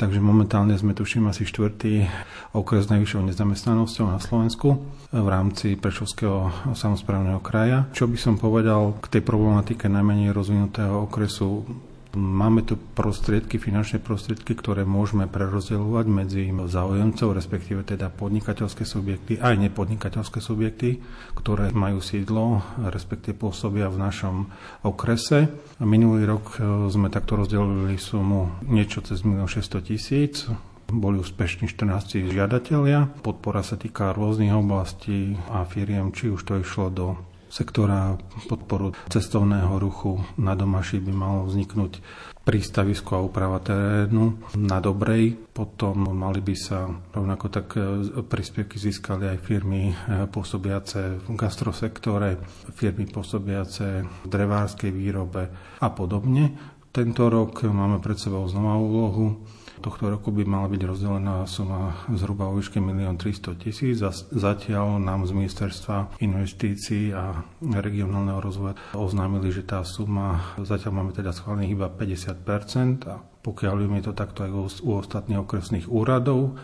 [0.00, 2.08] Takže momentálne sme tuším asi štvrtý
[2.56, 4.80] okres s najvyššou nezamestnanosťou na Slovensku
[5.12, 7.84] v rámci Prešovského samozprávneho kraja.
[7.92, 11.68] Čo by som povedal k tej problematike najmenej rozvinutého okresu
[12.10, 19.54] Máme tu prostriedky, finančné prostriedky, ktoré môžeme prerozdeľovať medzi záujemcov, respektíve teda podnikateľské subjekty, aj
[19.70, 20.98] nepodnikateľské subjekty,
[21.38, 24.36] ktoré majú sídlo, respektíve pôsobia v našom
[24.82, 25.54] okrese.
[25.78, 30.50] Minulý rok e, sme takto rozdelili sumu niečo cez 1 600 tisíc
[30.90, 33.06] boli úspešní 14 žiadatelia.
[33.22, 37.06] Podpora sa týka rôznych oblastí a firiem, či už to išlo do
[37.50, 38.14] sektora
[38.46, 41.98] podporu cestovného ruchu na Domaši by malo vzniknúť
[42.40, 45.36] prístavisko a úprava terénu na Dobrej.
[45.50, 47.82] Potom mali by sa rovnako tak e,
[48.24, 49.94] príspevky získali aj firmy e,
[50.30, 52.40] pôsobiace v gastrosektore,
[52.72, 55.42] firmy pôsobiace v drevárskej výrobe
[55.82, 56.56] a podobne.
[56.90, 59.46] Tento rok máme pred sebou znova úlohu
[59.80, 65.00] Tohto roku by mala byť rozdelená suma zhruba o výške 1 300 tisíc a zatiaľ
[65.00, 71.72] nám z Ministerstva investícií a regionálneho rozvoja oznámili, že tá suma, zatiaľ máme teda schválených
[71.72, 74.50] iba 50% a pokiaľ je to takto aj
[74.84, 76.60] u ostatných okresných úradov,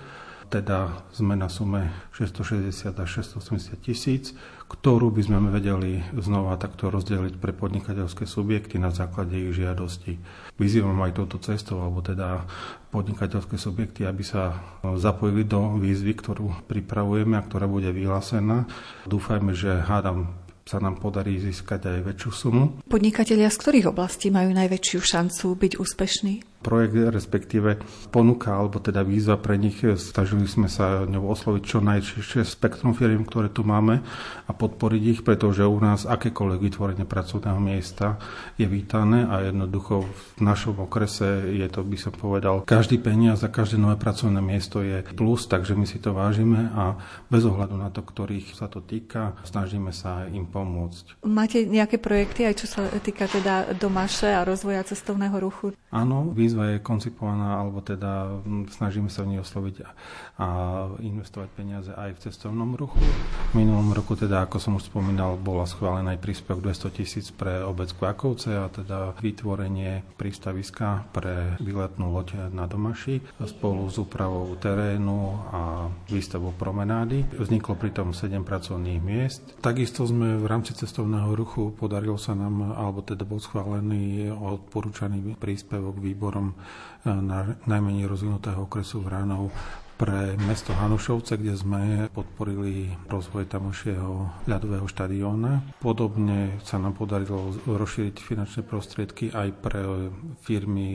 [0.46, 4.32] teda sme na sume 660 až 680 tisíc,
[4.66, 10.18] ktorú by sme vedeli znova takto rozdeliť pre podnikateľské subjekty na základe ich žiadosti.
[10.59, 12.46] Vyzývam aj touto cestou, alebo teda
[12.90, 18.66] podnikateľské subjekty, aby sa zapojili do výzvy, ktorú pripravujeme a ktorá bude vyhlásená.
[19.06, 20.35] Dúfajme, že hádam
[20.66, 22.64] sa nám podarí získať aj väčšiu sumu.
[22.90, 26.56] Podnikatelia z ktorých oblastí majú najväčšiu šancu byť úspešní?
[26.66, 27.79] Projekt, respektíve
[28.11, 29.79] ponuka, alebo teda výzva pre nich.
[29.87, 34.02] Snažili sme sa ňou osloviť čo najširšie spektrum firiem, ktoré tu máme
[34.46, 38.18] a podporiť ich, pretože u nás akékoľvek vytvorenie pracovného miesta
[38.59, 43.52] je vítané a jednoducho v našom okrese je to, by som povedal, každý peniaz a
[43.52, 46.96] každé nové pracovné miesto je plus, takže my si to vážime a
[47.29, 51.20] bez ohľadu na to, ktorých sa to týka, snažíme sa im pomôcť.
[51.29, 55.76] Máte nejaké projekty, aj čo sa týka teda domáše a rozvoja cestovného ruchu?
[55.92, 58.40] Áno, výzva výzva je koncipovaná, alebo teda
[58.73, 59.88] snažíme sa v nej osloviť a,
[60.40, 60.47] a
[61.05, 62.97] investovať peniaze aj v cestovnom ruchu.
[63.53, 67.61] V minulom roku teda, ako som už spomínal, bola schválená aj príspevok 200 tisíc pre
[67.61, 75.19] obec Kvakovce a teda vytvorenie prístaviska pre výletnú loď na Domaši spolu s úpravou terénu
[75.53, 75.61] a
[76.09, 77.37] výstavou promenády.
[77.37, 79.45] Vzniklo pritom 7 pracovných miest.
[79.61, 86.01] Takisto sme v rámci cestovného ruchu podarilo sa nám, alebo teda bol schválený odporúčaný príspevok
[86.07, 86.45] výborom
[87.06, 89.54] Eh, na najmenej rozvinutého okresu Vránov
[89.96, 91.82] pre mesto Hanušovce, kde sme
[92.12, 95.78] podporili rozvoj tamošieho ľadového štadióna.
[95.80, 99.80] Podobne sa nám podarilo rozšíriť finančné prostriedky aj pre
[100.44, 100.88] firmy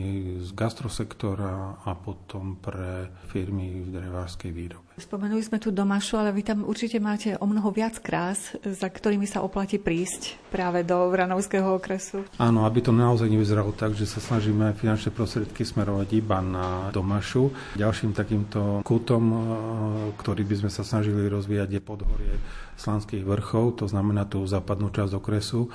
[0.44, 4.91] z gastrosektora a potom pre firmy v drevárskej výrobe.
[4.92, 9.24] Spomenuli sme tu Domašu, ale vy tam určite máte o mnoho viac krás, za ktorými
[9.24, 12.28] sa oplatí prísť práve do Vranovského okresu.
[12.36, 17.48] Áno, aby to naozaj nevyzeralo tak, že sa snažíme finančné prostriedky smerovať iba na Domašu.
[17.80, 19.38] Ďalším takýmto kutom, e,
[20.20, 22.34] ktorý by sme sa snažili rozvíjať, je podhorie
[22.76, 25.68] Slanských vrchov, to znamená tú západnú časť okresu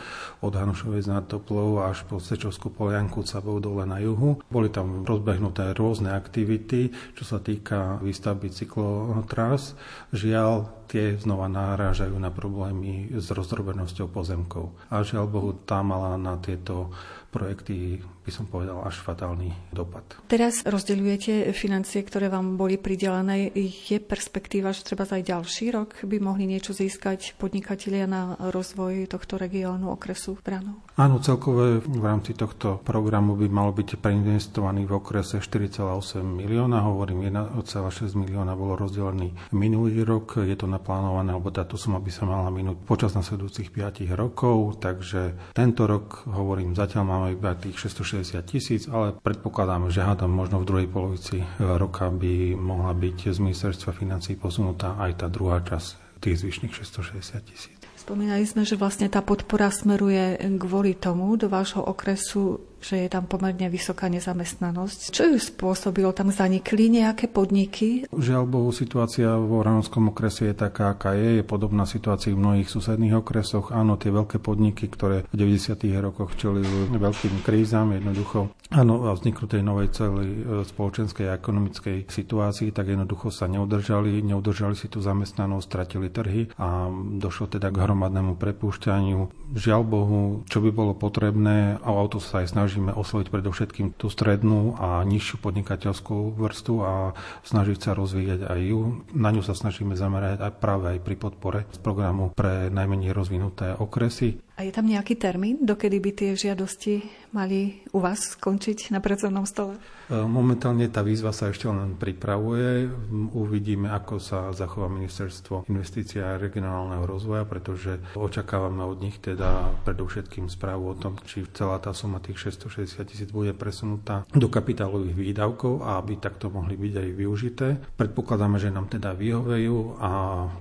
[0.44, 4.42] od Hanušovec nad Toplou až po Sečovskú polianku Cabou dole na juhu.
[4.50, 9.78] Boli tam rozbehnuté rôzne aktivity, čo sa týka výstavby cyklotrás.
[10.12, 14.72] Žiaľ, tie znova narážajú na problémy s rozdrobenosťou pozemkov.
[14.88, 16.90] A žiaľ Bohu, tá mala na tieto
[17.30, 20.04] projekty, by som povedal, až fatálny dopad.
[20.28, 23.56] Teraz rozdeľujete financie, ktoré vám boli pridelené.
[23.88, 29.40] Je perspektíva, že treba aj ďalší rok by mohli niečo získať podnikatelia na rozvoj tohto
[29.40, 30.84] regiónu okresu Branov?
[31.00, 37.32] Áno, celkové v rámci tohto programu by malo byť preinvestovaný v okrese 4,8 milióna, hovorím
[37.32, 42.50] 1,6 milióna bolo rozdelený minulý rok, je to naplánované, alebo táto suma by sa mala
[42.50, 48.86] minúť počas nasledujúcich 5 rokov, takže tento rok, hovorím, zatiaľ máme iba tých 660 tisíc,
[48.92, 54.36] ale predpokladám, že hádam možno v druhej polovici roka by mohla byť z ministerstva financí
[54.36, 57.78] posunutá aj tá druhá časť tých zvyšných 660 tisíc.
[57.96, 63.26] Spomínali sme, že vlastne tá podpora smeruje kvôli tomu do vášho okresu že je tam
[63.26, 65.12] pomerne vysoká nezamestnanosť.
[65.14, 66.14] Čo ju spôsobilo?
[66.14, 68.08] Tam zanikli nejaké podniky?
[68.10, 71.42] Žiaľ Bohu, situácia v Oranovskom okrese je taká, aká je.
[71.42, 73.74] Je podobná situácii v mnohých susedných okresoch.
[73.74, 75.78] Áno, tie veľké podniky, ktoré v 90.
[76.00, 82.12] rokoch čelili veľkým krízam, jednoducho Áno, a vzniknú tej novej celej e, spoločenskej a ekonomickej
[82.12, 87.80] situácii, tak jednoducho sa neudržali, neudržali si tú zamestnanosť, stratili trhy a došlo teda k
[87.80, 89.47] hromadnému prepúšťaniu.
[89.48, 94.12] Žiaľ Bohu, čo by bolo potrebné, a o to sa aj snažíme osloviť predovšetkým tú
[94.12, 97.16] strednú a nižšiu podnikateľskú vrstu a
[97.48, 99.08] snažiť sa rozvíjať aj ju.
[99.16, 103.72] Na ňu sa snažíme zamerať aj práve aj pri podpore z programu pre najmenej rozvinuté
[103.72, 104.47] okresy.
[104.58, 109.46] A je tam nejaký termín, dokedy by tie žiadosti mali u vás skončiť na pracovnom
[109.46, 109.78] stole?
[110.10, 112.90] E, momentálne tá výzva sa ešte len pripravuje.
[113.38, 120.50] Uvidíme, ako sa zachová ministerstvo investícia a regionálneho rozvoja, pretože očakávame od nich teda predovšetkým
[120.50, 125.86] správu o tom, či celá tá suma tých 660 tisíc bude presunutá do kapitálových výdavkov
[125.86, 127.68] a aby takto mohli byť aj využité.
[127.94, 130.10] Predpokladáme, že nám teda vyhovejú a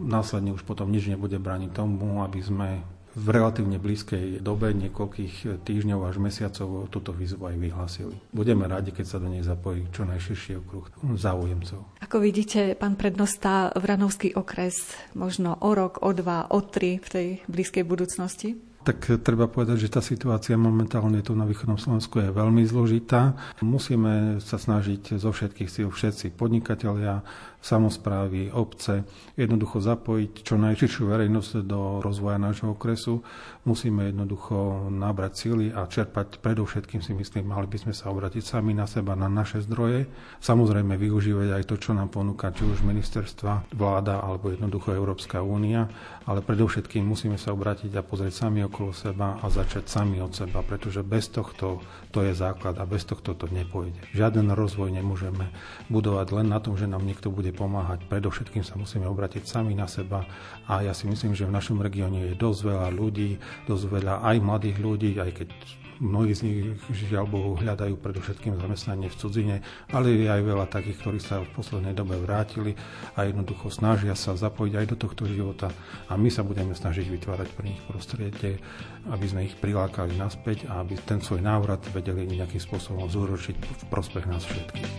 [0.05, 6.00] následne už potom nič nebude brániť tomu, aby sme v relatívne blízkej dobe, niekoľkých týždňov
[6.05, 8.16] až mesiacov, túto výzvu aj vyhlásili.
[8.29, 10.85] Budeme radi, keď sa do nej zapojí čo najširší okruh
[11.16, 12.05] záujemcov.
[12.05, 17.26] Ako vidíte, pán prednosta, Vranovský okres možno o rok, o dva, o tri v tej
[17.48, 18.61] blízkej budúcnosti?
[18.87, 23.35] tak treba povedať, že tá situácia momentálne tu na východnom Slovensku je veľmi zložitá.
[23.59, 27.26] Musíme sa snažiť zo všetkých síl všetci podnikatelia,
[27.66, 29.02] samozprávy, obce,
[29.35, 33.26] jednoducho zapojiť čo najširšiu verejnosť do rozvoja nášho okresu.
[33.66, 38.70] Musíme jednoducho nabrať síly a čerpať predovšetkým si myslím, mali by sme sa obratiť sami
[38.70, 40.07] na seba, na naše zdroje.
[40.38, 45.90] Samozrejme využívať aj to, čo nám ponúka či už ministerstva, vláda alebo jednoducho Európska únia,
[46.31, 50.62] ale predovšetkým musíme sa obratiť a pozrieť sami okolo seba a začať sami od seba,
[50.62, 51.83] pretože bez tohto
[52.14, 53.98] to je základ a bez tohto to nepôjde.
[54.14, 55.50] Žiaden rozvoj nemôžeme
[55.90, 58.07] budovať len na tom, že nám niekto bude pomáhať.
[58.07, 60.22] Predovšetkým sa musíme obratiť sami na seba
[60.70, 64.37] a ja si myslím, že v našom regióne je dosť veľa ľudí, dosť veľa aj
[64.45, 65.49] mladých ľudí, aj keď
[65.97, 66.61] Mnohí z nich,
[66.92, 69.57] žiaľ Bohu, hľadajú predovšetkým zamestnanie v cudzine,
[69.88, 72.77] ale je aj veľa takých, ktorí sa v poslednej dobe vrátili
[73.16, 75.73] a jednoducho snažia sa zapojiť aj do tohto života
[76.12, 78.61] a my sa budeme snažiť vytvárať pre nich prostredie,
[79.09, 83.83] aby sme ich prilákali naspäť a aby ten svoj návrat vedeli nejakým spôsobom zúročiť v
[83.88, 84.92] prospech nás všetkých.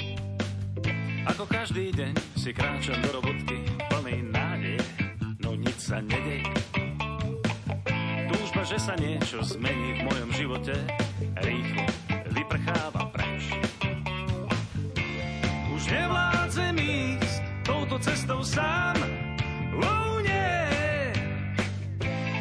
[1.30, 4.82] Ako každý deň si kráčam do robotky plný nádej,
[5.46, 6.42] no nič sa nedej.
[8.58, 10.74] Túžba, že sa niečo zmení v mojom živote,
[11.46, 11.86] rýchlo
[12.34, 13.54] vyprcháva preč.
[15.78, 18.98] Už nevládzem ísť touto cestou sám,
[19.78, 20.58] oh nie.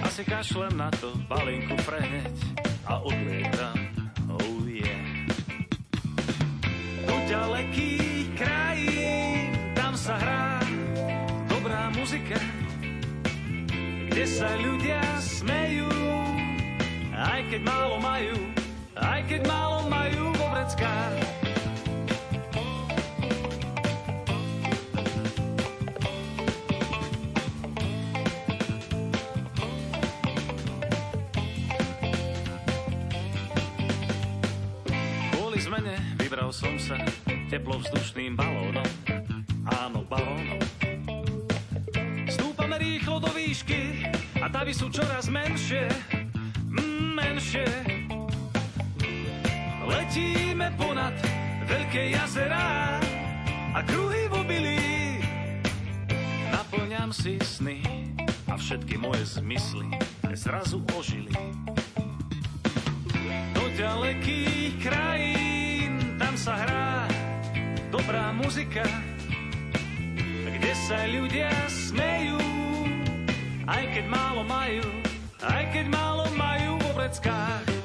[0.09, 3.77] Asi kašlem na to, balinku preheť a odlietam,
[4.41, 5.29] oh yeah.
[7.05, 8.41] Do ďalekých
[9.93, 10.65] sa hrá
[11.45, 12.41] dobrá muzika,
[14.17, 15.93] kde sa ľudia smejú,
[17.13, 18.33] aj keď málo majú,
[18.97, 21.21] aj keď málo majú vo vreckách.
[35.37, 36.97] Kvôli zmene vybral som sa
[37.53, 38.89] teplovzdušným balónom
[39.77, 40.57] áno, balónom.
[42.33, 43.86] Stúpame rýchlo do výšky
[44.47, 45.91] a davy sú čoraz menšie,
[46.71, 47.67] mm, menšie.
[49.83, 51.19] Letíme ponad
[51.67, 53.03] veľké jazerá
[53.75, 54.87] a kruhy v obilí.
[56.55, 57.83] Naplňam si sny
[58.47, 59.91] a všetky moje zmysly
[60.39, 61.35] zrazu ožili.
[63.51, 67.11] Do ďalekých krajín tam sa hrá
[67.91, 68.87] dobrá muzika,
[70.47, 72.56] kde sa ľudia smejú,
[73.67, 74.87] aj keď málo majú,
[75.43, 77.76] aj keď málo majú vo vreckách.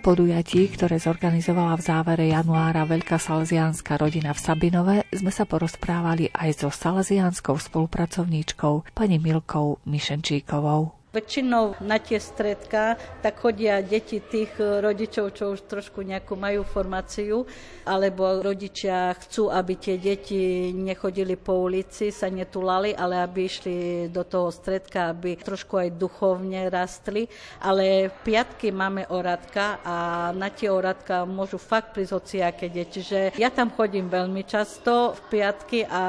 [0.00, 6.64] Podujatí, ktoré zorganizovala v závere januára Veľká salesiánska rodina v Sabinove, sme sa porozprávali aj
[6.64, 10.99] so salesiánskou spolupracovníčkou pani Milkou Mišenčíkovou.
[11.10, 17.50] Väčšinou na tie stredka tak chodia deti tých rodičov, čo už trošku nejakú majú formáciu,
[17.82, 24.22] alebo rodičia chcú, aby tie deti nechodili po ulici, sa netulali, ale aby išli do
[24.22, 27.26] toho stredka, aby trošku aj duchovne rastli.
[27.58, 33.02] Ale piatky máme oradka a na tie oradka môžu fakt prísť hociaké deti.
[33.02, 36.02] Čiže ja tam chodím veľmi často v piatky a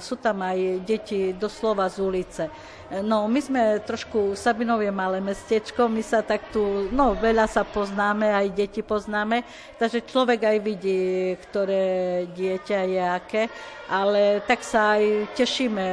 [0.00, 2.44] sú tam aj deti doslova z ulice.
[2.88, 7.60] No, my sme trošku, Sabinov je malé mestečko, my sa tak tu, no veľa sa
[7.60, 9.44] poznáme, aj deti poznáme,
[9.76, 13.42] takže človek aj vidí, ktoré dieťa je aké,
[13.88, 15.86] ale tak sa aj tešíme,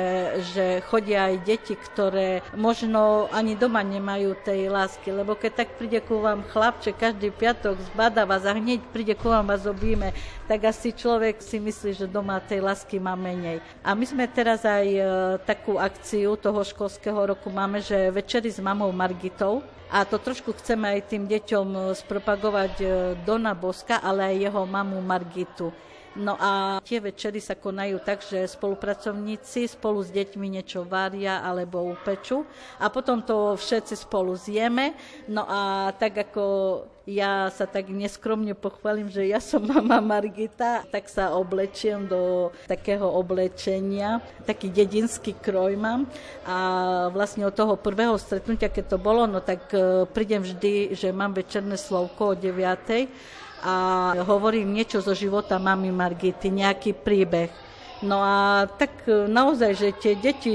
[0.52, 6.04] že chodia aj deti, ktoré možno ani doma nemajú tej lásky, lebo keď tak príde
[6.04, 10.12] ku vám chlapče každý piatok zbada vás a hneď príde ku vám vás objíme,
[10.46, 13.64] tak asi človek si myslí, že doma tej lásky má menej.
[13.80, 15.02] A my sme teraz aj e,
[15.48, 20.98] takú akciu toho školského roku máme, že večery s mamou Margitou, a to trošku chceme
[20.98, 22.86] aj tým deťom e, spropagovať e,
[23.22, 25.70] Dona Boska, ale aj jeho mamu Margitu.
[26.16, 31.84] No a tie večery sa konajú tak, že spolupracovníci spolu s deťmi niečo varia alebo
[31.92, 32.48] upečú
[32.80, 34.96] a potom to všetci spolu zjeme.
[35.28, 36.46] No a tak ako
[37.06, 43.06] ja sa tak neskromne pochválim, že ja som mama Margita, tak sa oblečiem do takého
[43.06, 46.10] oblečenia, taký dedinský kroj mám
[46.50, 46.58] a
[47.14, 51.38] vlastne od toho prvého stretnutia, keď to bolo, no tak e, prídem vždy, že mám
[51.38, 53.76] večerné slovko o 9 a
[54.22, 57.50] hovorím niečo zo života mami Margity, nejaký príbeh.
[58.06, 60.54] No a tak e, naozaj, že tie deti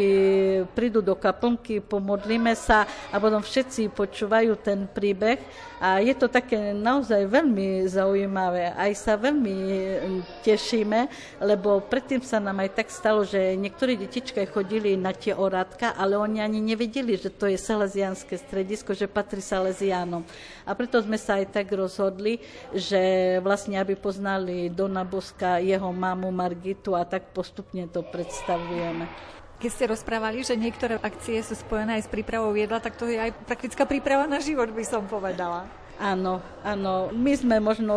[0.71, 5.43] prídu do kaplnky, pomodlíme sa a potom všetci počúvajú ten príbeh
[5.81, 8.76] a je to také naozaj veľmi zaujímavé.
[8.76, 9.57] Aj sa veľmi
[10.45, 11.09] tešíme,
[11.41, 16.20] lebo predtým sa nám aj tak stalo, že niektorí detičky chodili na tie oradka, ale
[16.20, 20.20] oni ani nevedeli, že to je salesianské stredisko, že patrí Salesianom.
[20.68, 22.45] A preto sme sa aj tak rozhodli,
[22.76, 29.09] že vlastne, aby poznali Dona Boska, jeho mamu Margitu a tak postupne to predstavujeme.
[29.61, 33.21] Keď ste rozprávali, že niektoré akcie sú spojené aj s prípravou jedla, tak to je
[33.21, 35.69] aj praktická príprava na život, by som povedala.
[36.01, 37.13] Áno, áno.
[37.13, 37.93] My sme možno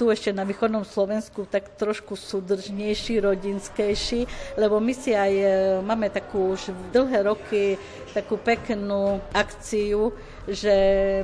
[0.00, 4.24] tu ešte na východnom Slovensku tak trošku súdržnejší, rodinskejší,
[4.56, 5.46] lebo my si aj e,
[5.84, 7.76] máme takú už dlhé roky
[8.16, 10.74] takú peknú akciu, že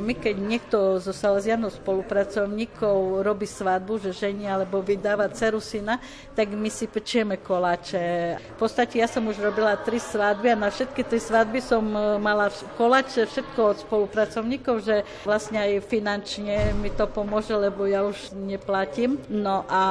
[0.00, 6.00] my keď niekto zo Salesianov spolupracovníkov robí svadbu, že žení alebo vydáva dceru syna,
[6.32, 8.36] tak my si pečieme koláče.
[8.56, 12.16] V podstate ja som už robila tri svadby a na všetky tri svadby som e,
[12.16, 12.48] mala
[12.80, 14.96] koláče, všetko od spolupracovníkov, že
[15.28, 19.20] vlastne aj finančne mi to pomôže, lebo ja už neplatím.
[19.28, 19.84] No a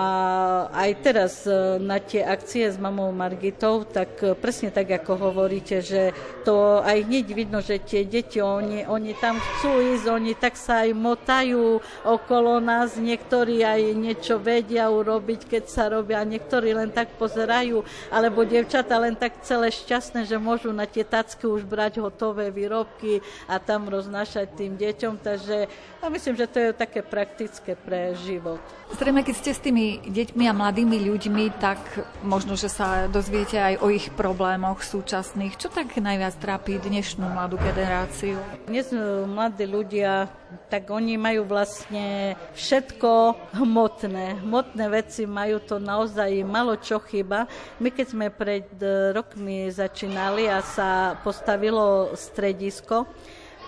[0.74, 5.86] aj teraz e, na tie akcie s mamou Margitou, tak e, presne tak, ako hovoríte,
[5.86, 6.10] že
[6.42, 10.88] to aj hneď vidno, že tie deti, oni, oni tam chcú ísť, oni tak sa
[10.88, 17.14] aj motajú okolo nás, niektorí aj niečo vedia urobiť, keď sa robia, niektorí len tak
[17.20, 22.50] pozerajú, alebo devčata len tak celé šťastné, že môžu na tie tacky už brať hotové
[22.50, 23.20] výrobky
[23.52, 25.68] a tam roznášať tým deťom, takže
[26.00, 28.64] ja myslím, že to je také praktické pre život.
[28.96, 31.78] Zrejme, keď ste s tými deťmi a mladými ľuďmi, tak
[32.24, 35.60] možno, že sa dozviete aj o ich problémoch súčasných.
[35.60, 38.40] Čo tak najviac trápi dnešnú mladú generáciu?
[38.66, 38.90] Dnes
[39.28, 40.30] mladí ľudia,
[40.70, 44.42] tak oni majú vlastne všetko hmotné.
[44.42, 47.50] Hmotné veci majú to naozaj malo čo chyba.
[47.78, 48.66] My keď sme pred
[49.14, 53.10] rokmi začínali a sa postavilo stredisko,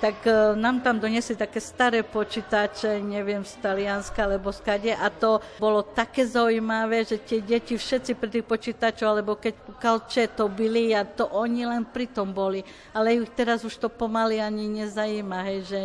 [0.01, 5.37] tak e, nám tam doniesli také staré počítače, neviem, z Talianska alebo skade a to
[5.61, 10.97] bolo také zaujímavé, že tie deti všetci pri tých počítačoch, alebo keď kalče to byli
[10.97, 12.65] a to oni len pri tom boli.
[12.97, 15.79] Ale ich teraz už to pomaly ani nezajíma, hej, že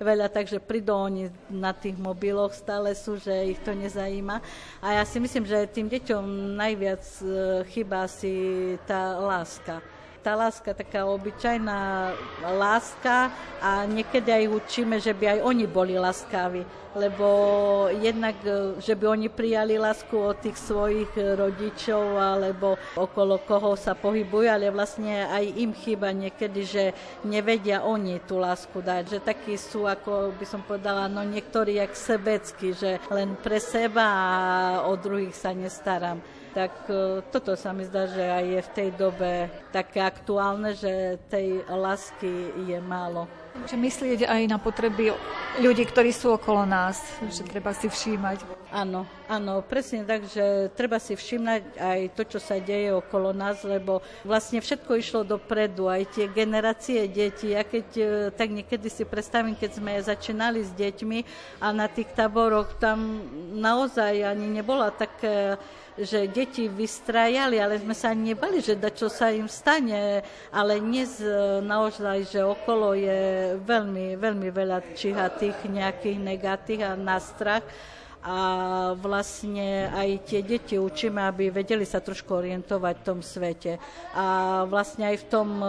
[0.00, 4.40] veľa, takže prídu oni na tých mobiloch, stále sú, že ich to nezajíma.
[4.80, 7.22] A ja si myslím, že tým deťom najviac e,
[7.68, 8.32] chýba si
[8.88, 12.12] tá láska tá láska, taká obyčajná
[12.58, 13.30] láska
[13.62, 16.66] a niekedy aj učíme, že by aj oni boli láskaví,
[16.98, 17.26] lebo
[17.94, 18.34] jednak,
[18.82, 24.74] že by oni prijali lásku od tých svojich rodičov alebo okolo koho sa pohybujú, ale
[24.74, 26.84] vlastne aj im chýba niekedy, že
[27.22, 31.94] nevedia oni tú lásku dať, že takí sú, ako by som povedala, no niektorí jak
[31.94, 34.28] sebecky, že len pre seba a
[34.90, 36.18] o druhých sa nestaram
[36.58, 41.22] tak e, toto sa mi zdá, že aj je v tej dobe také aktuálne, že
[41.30, 43.30] tej lásky je málo.
[43.70, 45.14] Že myslieť aj na potreby
[45.62, 46.98] ľudí, ktorí sú okolo nás,
[47.30, 48.42] že treba si všímať.
[48.68, 53.64] Áno, áno, presne tak, že treba si všimnať aj to, čo sa deje okolo nás,
[53.64, 57.54] lebo vlastne všetko išlo dopredu, aj tie generácie detí.
[57.54, 58.04] Ja keď e,
[58.34, 61.18] tak niekedy si predstavím, keď sme začínali s deťmi
[61.62, 63.24] a na tých táboroch tam
[63.56, 65.56] naozaj ani nebola také
[65.98, 70.22] že deti vystrajali, ale sme sa ani nebali, že čo sa im stane,
[70.54, 77.66] ale dnes e, naozaj, že okolo je veľmi, veľmi veľa čihatých nejakých negatív a nástrach
[78.22, 78.38] a
[78.98, 83.80] vlastne aj tie deti učíme, aby vedeli sa trošku orientovať v tom svete.
[84.12, 85.68] A vlastne aj v tom e,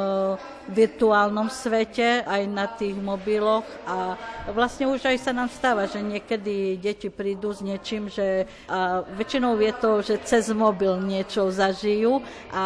[0.74, 4.18] virtuálnom svete, aj na tých mobiloch a
[4.52, 9.58] vlastne už aj sa nám stáva, že niekedy deti prídu s niečím, že a väčšinou
[9.62, 12.22] je to, že cez mobil niečo zažijú
[12.52, 12.66] a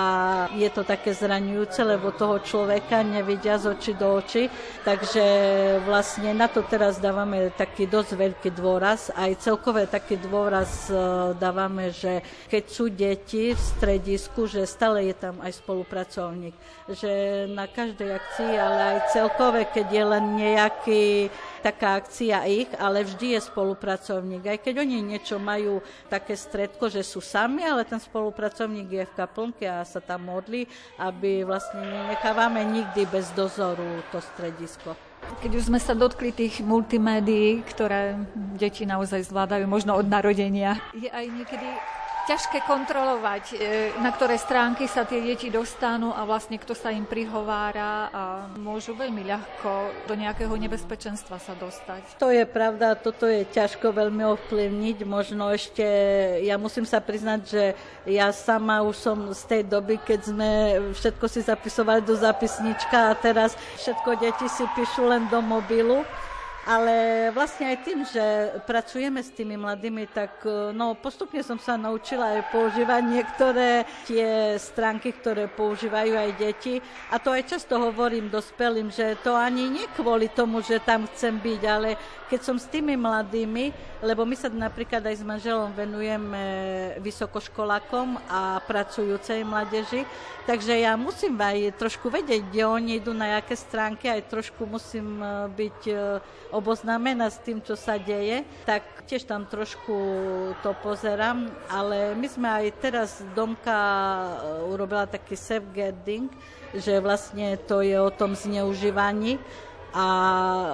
[0.55, 4.47] je to také zraňujúce, lebo toho človeka nevidia z očí do očí.
[4.83, 5.23] Takže
[5.85, 9.11] vlastne na to teraz dávame taký dosť veľký dôraz.
[9.15, 10.95] Aj celkovo celkové taký dôraz e,
[11.35, 16.55] dávame, že keď sú deti v stredisku, že stále je tam aj spolupracovník.
[16.87, 17.11] Že
[17.51, 21.03] na každej akcii, ale aj celkové, keď je len nejaký
[21.63, 24.43] taká akcia ich, ale vždy je spolupracovník.
[24.47, 29.15] Aj keď oni niečo majú také stredko, že sú sami, ale ten spolupracovník je v
[29.15, 30.67] kaplnke a sa tam modlí,
[30.99, 35.12] aby vlastne nenechávame nikdy bez dozoru to stredisko.
[35.43, 38.15] Keď už sme sa dotkli tých multimédií, ktoré
[38.55, 41.67] deti naozaj zvládajú možno od narodenia, je aj niekedy
[42.23, 43.55] ťažké kontrolovať, e,
[43.99, 48.23] na ktoré stránky sa tie deti dostanú a vlastne kto sa im prihovára a
[48.55, 52.19] môžu veľmi ľahko do nejakého nebezpečenstva sa dostať.
[52.23, 54.97] To je pravda, toto je ťažko veľmi ovplyvniť.
[55.03, 55.83] Možno ešte,
[56.47, 57.63] ja musím sa priznať, že
[58.07, 60.49] ja sama už som z tej doby, keď sme
[60.95, 66.07] všetko si zapisovali do zapisnička a teraz všetko deti si píšu len do mobilu
[66.63, 68.23] ale vlastne aj tým, že
[68.63, 74.55] pracujeme s tými mladými, tak e, no, postupne som sa naučila aj používať niektoré tie
[74.55, 76.79] stránky, ktoré používajú aj deti.
[77.11, 81.35] A to aj často hovorím dospelým, že to ani nie kvôli tomu, že tam chcem
[81.35, 81.99] byť, ale
[82.31, 83.69] keď som s tými mladými,
[84.01, 86.43] lebo my sa napríklad aj s manželom venujeme
[87.03, 90.07] vysokoškolákom a pracujúcej mládeži,
[90.47, 95.19] takže ja musím aj trošku vedieť, kde oni idú na aké stránky, aj trošku musím
[95.19, 95.95] e, byť e,
[96.53, 99.95] oboznámená s tým, čo sa deje, tak tiež tam trošku
[100.61, 104.31] to pozerám, ale my sme aj teraz Domka e,
[104.69, 106.29] urobila taký safeguarding,
[106.77, 109.41] že vlastne to je o tom zneužívaní
[109.93, 110.07] a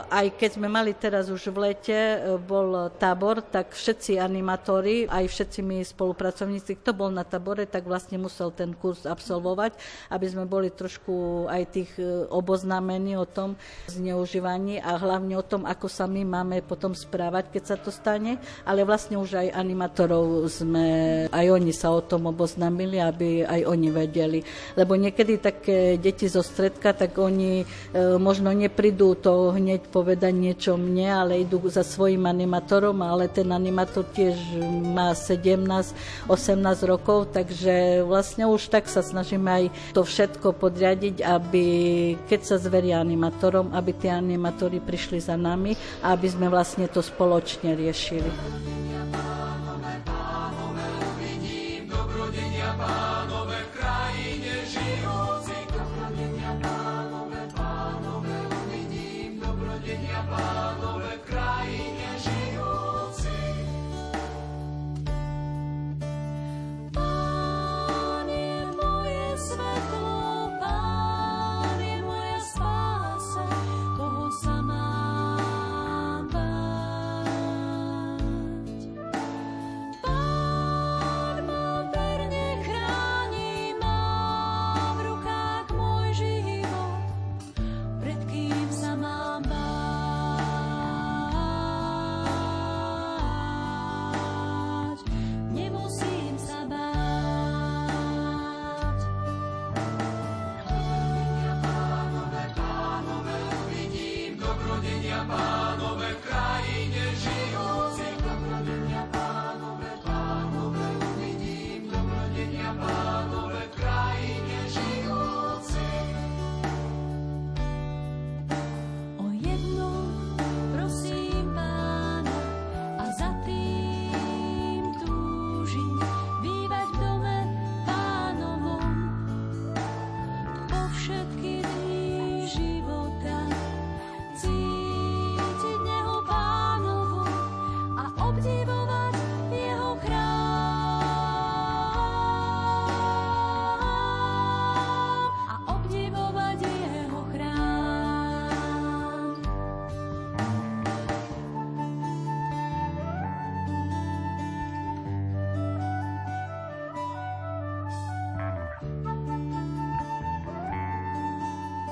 [0.07, 5.27] aj keď sme mali teraz už v lete, e, bol tábor, tak všetci animatóri, aj
[5.27, 9.75] všetci my spolupracovníci, kto bol na tábore, tak vlastne musel ten kurz absolvovať,
[10.07, 13.59] aby sme boli trošku aj tých e, oboznámení o tom
[13.91, 18.39] zneužívaní a hlavne o tom, ako sa my máme potom správať, keď sa to stane,
[18.63, 20.87] ale vlastne už aj animatorov sme,
[21.27, 24.39] aj oni sa o tom oboznámili, aby aj oni vedeli.
[24.79, 27.65] Lebo niekedy také deti zo stredka, tak oni e,
[28.15, 34.05] možno neprídu to hneď povedať niečo mne, ale idú za svojim animátorom, ale ten animátor
[34.09, 34.35] tiež
[34.93, 36.27] má 17-18
[36.85, 41.65] rokov, takže vlastne už tak sa snažíme aj to všetko podriadiť, aby
[42.25, 46.99] keď sa zveria animátorom, aby tie animátori prišli za nami a aby sme vlastne to
[46.99, 48.31] spoločne riešili.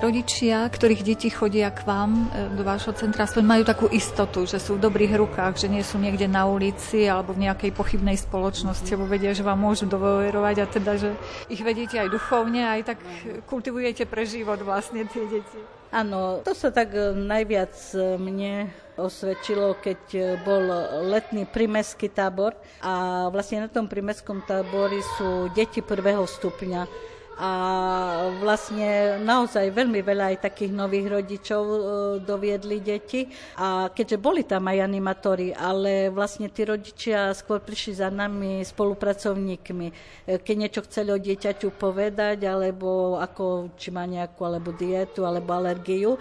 [0.07, 4.55] Rodičia, ktorých deti chodia k vám e, do vášho centra, aspoň majú takú istotu, že
[4.55, 8.87] sú v dobrých rukách, že nie sú niekde na ulici alebo v nejakej pochybnej spoločnosti,
[8.87, 11.09] lebo vedia, že vám môžu doverovať a teda, že
[11.51, 12.99] ich vedíte aj duchovne, aj tak
[13.51, 15.59] kultivujete pre život vlastne tie deti.
[15.91, 20.01] Áno, to sa tak e, najviac e, mne osvedčilo, keď
[20.41, 20.63] bol
[21.05, 27.51] letný primeský tábor a vlastne na tom primeskom tábori sú deti prvého stupňa a
[28.41, 31.79] vlastne naozaj veľmi veľa aj takých nových rodičov e,
[32.25, 33.29] doviedli deti.
[33.61, 39.87] A keďže boli tam aj animatóri, ale vlastne tí rodičia skôr prišli za nami spolupracovníkmi,
[39.87, 39.93] e,
[40.41, 46.17] keď niečo chceli o dieťaťu povedať, alebo ako, či má nejakú alebo dietu, alebo alergiu,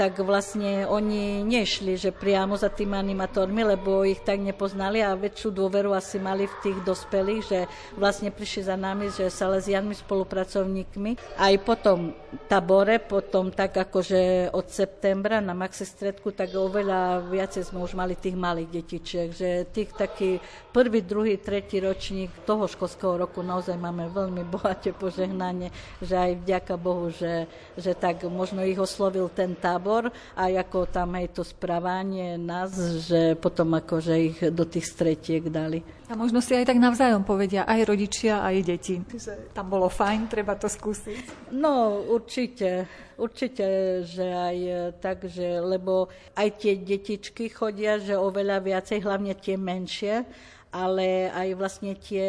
[0.00, 5.52] tak vlastne oni nešli, že priamo za tými animatormi, lebo ich tak nepoznali a väčšiu
[5.52, 7.58] dôveru asi mali v tých dospelých, že
[8.00, 11.10] vlastne prišli za nami, že Salesianmi spolupracovali pracovníkmi.
[11.36, 12.16] Aj potom
[12.48, 18.16] tabore, potom tak akože od septembra na maxi stredku, tak oveľa viacej sme už mali
[18.16, 20.40] tých malých detičiek, že tých taký
[20.72, 25.68] prvý, druhý, tretí ročník toho školského roku naozaj máme veľmi bohaté požehnanie,
[26.00, 29.89] že aj vďaka Bohu, že, že tak možno ich oslovil ten tábor
[30.38, 32.70] a ako tam aj to správanie nás,
[33.04, 35.82] že potom akože ich do tých stretiek dali.
[36.10, 40.26] A možno si aj tak navzájom povedia aj rodičia, aj deti, že tam bolo fajn,
[40.26, 41.54] treba to skúsiť.
[41.54, 43.66] No určite, určite,
[44.02, 44.56] že aj
[44.98, 50.26] tak, že, lebo aj tie detičky chodia, že oveľa viacej, hlavne tie menšie,
[50.70, 52.28] ale aj vlastne tie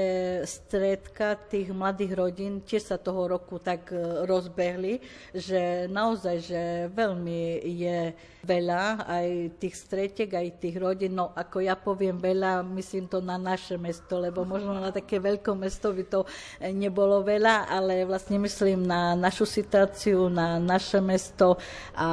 [0.49, 4.97] stredka tých mladých rodín tiež sa toho roku tak e, rozbehli,
[5.29, 9.27] že naozaj, že veľmi je veľa aj
[9.61, 11.13] tých stretiek, aj tých rodín.
[11.13, 15.53] No ako ja poviem veľa, myslím to na naše mesto, lebo možno na také veľké
[15.53, 16.25] mesto by to
[16.73, 21.61] nebolo veľa, ale vlastne myslím na našu situáciu, na naše mesto
[21.93, 22.09] a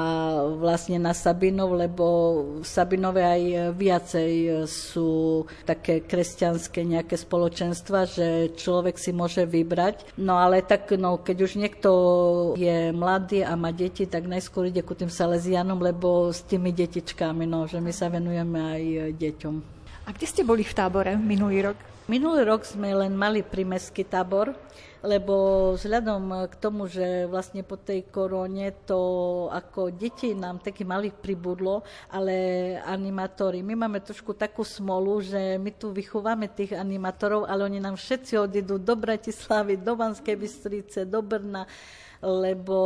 [0.60, 2.04] vlastne na Sabinov, lebo
[2.60, 4.32] v Sabinove aj viacej
[4.68, 10.18] sú také kresťanské nejaké spoločenstva, že človek si môže vybrať.
[10.18, 11.90] No ale tak, no, keď už niekto
[12.58, 17.46] je mladý a má deti, tak najskôr ide ku tým Salesianom, lebo s tými detičkami,
[17.46, 18.82] no, že my sa venujeme aj
[19.14, 19.54] deťom.
[20.04, 21.78] A kde ste boli v tábore minulý rok?
[22.10, 24.58] Minulý rok sme len mali primeský tábor,
[25.02, 25.34] lebo
[25.78, 28.98] vzhľadom k tomu, že vlastne po tej korone to
[29.52, 32.34] ako deti nám taký malých pribudlo, ale
[32.82, 37.94] animátori, my máme trošku takú smolu, že my tu vychováme tých animátorov, ale oni nám
[37.94, 41.66] všetci odídu do Bratislavy, do Banskej Bystrice, do Brna,
[42.18, 42.78] lebo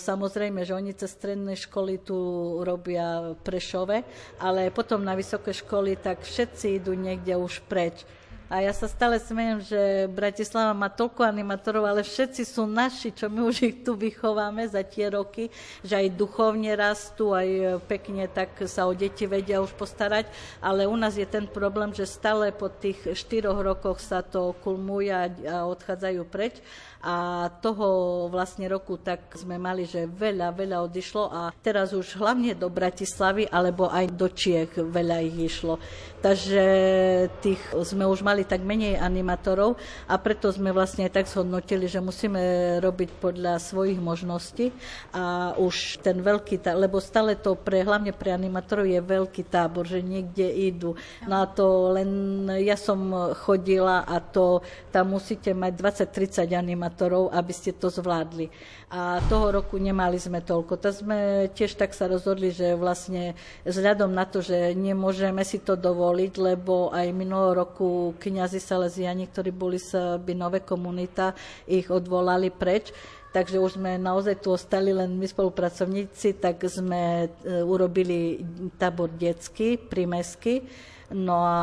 [0.00, 2.16] samozrejme, že oni cez stredné školy tu
[2.64, 4.00] robia Prešove,
[4.40, 8.08] ale potom na vysoké školy tak všetci idú niekde už preč.
[8.52, 9.80] A ja sa stále smejem, že
[10.12, 14.84] Bratislava má toľko animatorov, ale všetci sú naši, čo my už ich tu vychováme za
[14.84, 15.48] tie roky,
[15.80, 20.28] že aj duchovne rastú, aj pekne tak sa o deti vedia už postarať,
[20.60, 25.08] ale u nás je ten problém, že stále po tých štyroch rokoch sa to kulmuje
[25.08, 26.60] a odchádzajú preč
[27.04, 27.86] a toho
[28.32, 33.44] vlastne roku tak sme mali, že veľa, veľa odišlo a teraz už hlavne do Bratislavy
[33.52, 35.76] alebo aj do Čiech veľa ich išlo.
[36.24, 36.64] Takže
[37.44, 39.76] tých sme už mali tak menej animatorov
[40.08, 42.40] a preto sme vlastne tak zhodnotili, že musíme
[42.80, 44.72] robiť podľa svojich možností
[45.12, 50.00] a už ten veľký, lebo stále to pre, hlavne pre animatorov je veľký tábor, že
[50.00, 50.96] niekde idú.
[51.28, 52.10] No a to len
[52.64, 56.48] ja som chodila a to tam musíte mať 20-30
[56.94, 58.46] animatorov, aby ste to zvládli.
[58.94, 60.78] A toho roku nemali sme toľko.
[60.78, 63.34] Tak sme tiež tak sa rozhodli, že vlastne
[63.66, 69.50] vzhľadom na to, že nemôžeme si to dovoliť, lebo aj minulého roku kniazy Salesiani, ktorí
[69.50, 71.34] boli z Binové komunita,
[71.66, 72.94] ich odvolali preč,
[73.34, 77.28] takže už sme naozaj tu ostali len my spolupracovníci, tak sme e,
[77.66, 78.46] urobili
[78.78, 80.62] tábor detský, primesky,
[81.12, 81.60] No a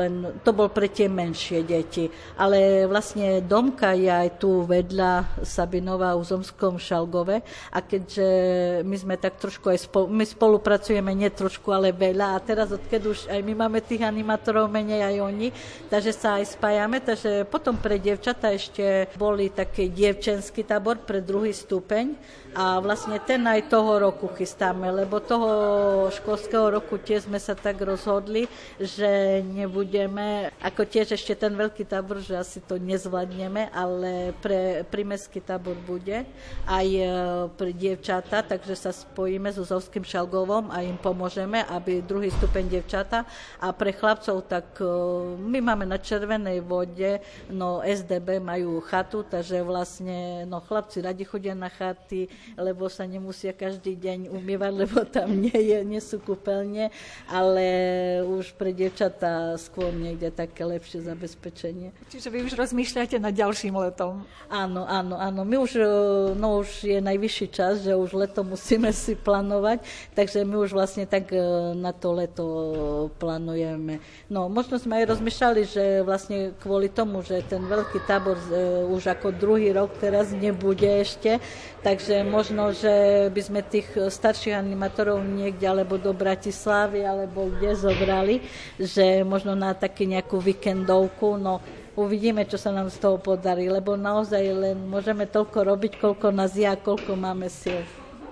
[0.00, 2.08] len to bol pre tie menšie deti.
[2.40, 7.44] Ale vlastne domka je aj tu vedľa Sabinova v Uzomskom Šalgove.
[7.72, 8.28] A keďže
[8.80, 12.32] my sme tak trošku aj spolu, my spolupracujeme nie trošku, ale veľa.
[12.32, 15.48] A teraz odkedy už aj my máme tých animátorov menej aj oni,
[15.92, 21.52] takže sa aj spájame, takže potom pre dievčata ešte boli taký dievčenský tábor pre druhý
[21.52, 22.16] stupeň.
[22.56, 25.50] A vlastne ten aj toho roku chystáme, lebo toho
[26.08, 28.45] školského roku tiež sme sa tak rozhodli,
[28.80, 35.40] že nebudeme, ako tiež ešte ten veľký tábor, že asi to nezvládneme, ale pre primeský
[35.40, 36.24] tábor bude.
[36.66, 37.08] Aj e,
[37.54, 43.24] pre dievčata, takže sa spojíme so Zovským Šalgovom a im pomôžeme, aby druhý stupeň dievčata
[43.60, 44.86] a pre chlapcov, tak e,
[45.36, 51.54] my máme na Červenej vode, no SDB majú chatu, takže vlastne no chlapci radi chodia
[51.54, 56.90] na chaty, lebo sa nemusia každý deň umývať, lebo tam nie, je, nie sú kúpeľne,
[57.30, 57.66] ale
[58.36, 61.96] už pre dievčatá skôr niekde také lepšie zabezpečenie.
[62.12, 64.28] Čiže vy už rozmýšľate nad ďalším letom?
[64.52, 65.40] Áno, áno, áno.
[65.48, 65.84] My už, e,
[66.36, 69.80] no už je najvyšší čas, že už leto musíme si plánovať,
[70.12, 71.40] takže my už vlastne tak e,
[71.72, 72.44] na to leto
[73.16, 74.02] plánujeme.
[74.28, 79.16] No, možno sme aj rozmýšľali, že vlastne kvôli tomu, že ten veľký tábor e, už
[79.16, 81.38] ako druhý rok teraz nebude ešte,
[81.86, 88.25] takže možno, že by sme tých starších animátorov niekde alebo do Bratislavy alebo kde zobrali,
[88.76, 91.62] že možno na taký nejakú víkendovku, no
[91.96, 96.52] uvidíme, čo sa nám z toho podarí, lebo naozaj len môžeme toľko robiť, koľko nás
[96.52, 97.80] je a koľko máme síl.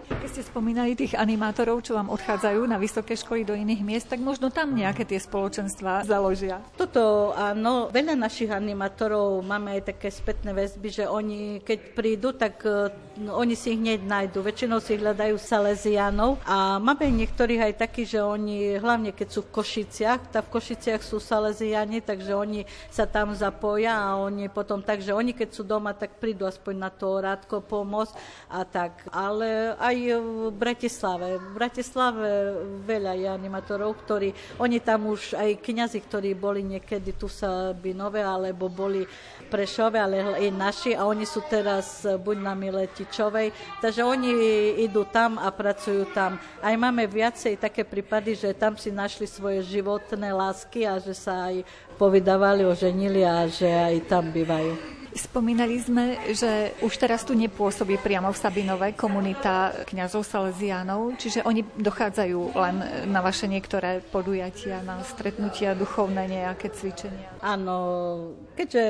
[0.05, 4.21] Keď ste spomínali tých animátorov, čo vám odchádzajú na vysoké školy do iných miest, tak
[4.21, 6.61] možno tam nejaké tie spoločenstva založia.
[6.77, 12.61] Toto áno, veľa našich animátorov máme aj také spätné väzby, že oni keď prídu, tak
[13.19, 14.43] no, oni si ich hneď nájdu.
[14.43, 19.53] Väčšinou si hľadajú Salesianov a máme niektorých aj takí, že oni, hlavne keď sú v
[19.55, 25.15] Košiciach, tak v Košiciach sú Salesiani, takže oni sa tam zapoja a oni potom, takže
[25.15, 28.15] oni keď sú doma, tak prídu aspoň na to rádko pomôcť
[28.51, 29.07] a tak.
[29.11, 31.39] Ale aj v Bratislave.
[31.39, 32.29] V Bratislave
[32.83, 38.23] veľa je animatorov, ktorí, oni tam už aj kňazi, ktorí boli niekedy tu sa Binove,
[38.23, 39.07] alebo boli
[39.45, 42.55] Prešove, ale aj naši a oni sú teraz buď na
[43.05, 43.53] Miletičovej,
[43.85, 44.33] takže oni
[44.81, 46.41] idú tam a pracujú tam.
[46.65, 51.53] Aj máme viacej také prípady, že tam si našli svoje životné lásky a že sa
[51.53, 51.69] aj
[52.01, 54.97] povydávali, oženili a že aj tam bývajú.
[55.15, 61.63] Spomínali sme, že už teraz tu nepôsobí priamo v Sabinove komunita kňazov Salesiánov, čiže oni
[61.63, 62.77] dochádzajú len
[63.15, 67.31] na vaše niektoré podujatia, na stretnutia duchovné nejaké cvičenia.
[67.39, 67.79] Áno,
[68.55, 68.85] keďže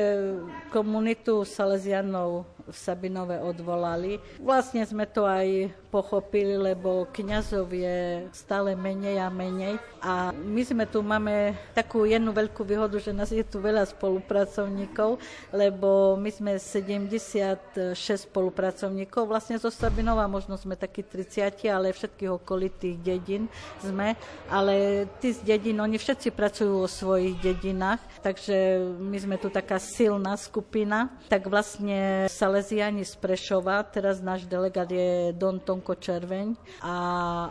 [0.71, 4.17] komunitu Salesiánov v Sabinove odvolali.
[4.41, 9.77] Vlastne sme to aj pochopili, lebo kňazov je stále menej a menej.
[10.01, 15.21] A my sme tu máme takú jednu veľkú výhodu, že nás je tu veľa spolupracovníkov,
[15.55, 17.95] lebo my sme 76
[18.27, 23.47] spolupracovníkov vlastne zo Sabinova, možno sme takí 30, ale všetkých okolitých dedín
[23.79, 24.17] sme.
[24.49, 29.79] Ale tí z dedín, oni všetci pracujú vo svojich dedinách, takže my sme tu taká
[29.79, 31.15] silná skupina.
[31.31, 36.95] Tak vlastne sa Salesiani z Prešova, teraz náš delegát je Don Tonko Červeň a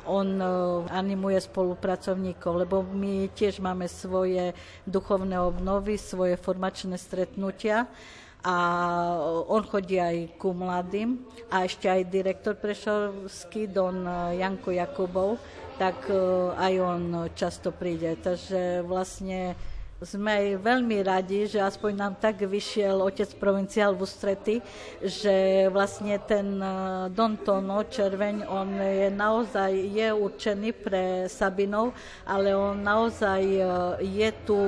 [0.04, 0.46] on e,
[0.92, 4.52] animuje spolupracovníkov, lebo my tiež máme svoje
[4.84, 7.88] duchovné obnovy, svoje formačné stretnutia
[8.44, 8.56] a
[9.48, 14.04] on chodí aj ku mladým a ešte aj direktor Prešovský, Don
[14.36, 15.40] Janko Jakubov,
[15.80, 16.20] tak e,
[16.52, 17.02] aj on
[17.32, 18.20] často príde.
[18.20, 19.56] Takže vlastne
[20.04, 24.56] sme veľmi radi, že aspoň nám tak vyšiel otec provinciál v ústrety,
[25.00, 26.68] že vlastne ten e,
[27.12, 33.64] Don Tono Červeň, on je naozaj je určený pre Sabinov, ale on naozaj e,
[34.04, 34.60] je tu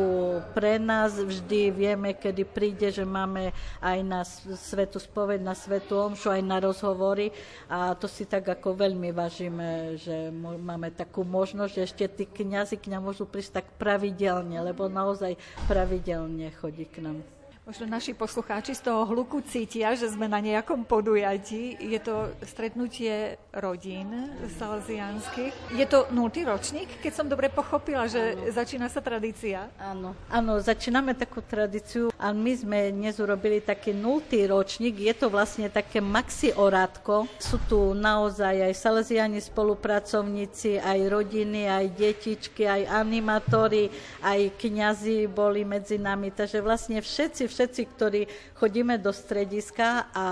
[0.51, 4.21] pre nás, vždy vieme, kedy príde, že máme aj na
[4.55, 7.29] svetu spoveď, na svetu omšu, aj na rozhovory.
[7.67, 12.79] A to si tak ako veľmi vážime, že máme takú možnosť, že ešte tí kniazy
[12.79, 17.34] k nám môžu prísť tak pravidelne, lebo naozaj naozaj pravidelne chodí k nám.
[17.65, 21.73] Možno naši poslucháči z toho hluku cítia, že sme na nejakom podujatí.
[21.81, 24.29] Je to stretnutie rodín
[24.61, 25.73] salesianských.
[25.73, 28.53] Je to nultý ročník, keď som dobre pochopila, že ano.
[28.53, 29.65] začína sa tradícia?
[29.81, 30.13] Áno.
[30.29, 35.01] Áno, začíname takú tradíciu a my sme dnes urobili taký nultý ročník.
[35.01, 37.25] Je to vlastne také maxi orátko.
[37.41, 43.89] Sú tu naozaj aj salesiani spolupracovníci, aj rodiny, aj detičky, aj animátori,
[44.21, 46.29] aj kňazi boli medzi nami.
[46.29, 48.21] Takže vlastne všetci, všetci, ktorí
[48.59, 50.27] chodíme do strediska a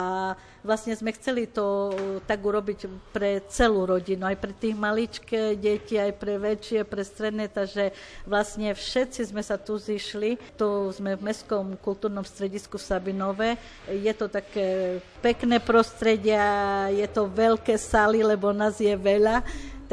[0.59, 1.95] vlastne sme chceli to
[2.27, 7.47] tak urobiť pre celú rodinu, aj pre tých maličké deti, aj pre väčšie, pre stredné,
[7.47, 7.95] takže
[8.27, 10.35] vlastne všetci sme sa tu zišli.
[10.59, 13.55] Tu sme v Mestskom kultúrnom stredisku Sabinové.
[13.87, 16.39] Je to také pekné prostredie,
[16.91, 19.43] je to veľké sály, lebo nás je veľa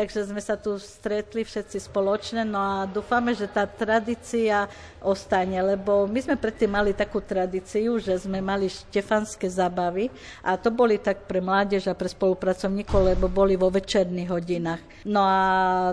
[0.00, 4.64] takže sme sa tu stretli všetci spoločne, no a dúfame, že tá tradícia
[5.04, 10.08] ostane, lebo my sme predtým mali takú tradíciu, že sme mali štefanské zábavy
[10.40, 14.80] a to boli tak pre mládež a pre spolupracovníkov, lebo boli vo večerných hodinách.
[15.04, 15.40] No a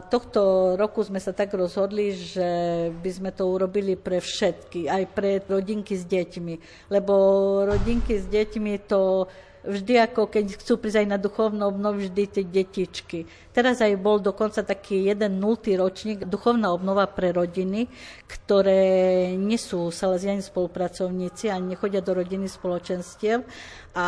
[0.07, 2.47] tohto roku sme sa tak rozhodli, že
[3.03, 7.13] by sme to urobili pre všetky, aj pre rodinky s deťmi, lebo
[7.67, 9.27] rodinky s deťmi to
[9.67, 13.27] vždy ako keď chcú prísť aj na duchovnú obnovu, vždy tie detičky.
[13.51, 17.91] Teraz aj bol dokonca taký jeden nultý ročník, duchovná obnova pre rodiny,
[18.29, 23.43] ktoré nie sú salaziani spolupracovníci a nechodia do rodiny spoločenstiev
[23.97, 24.07] a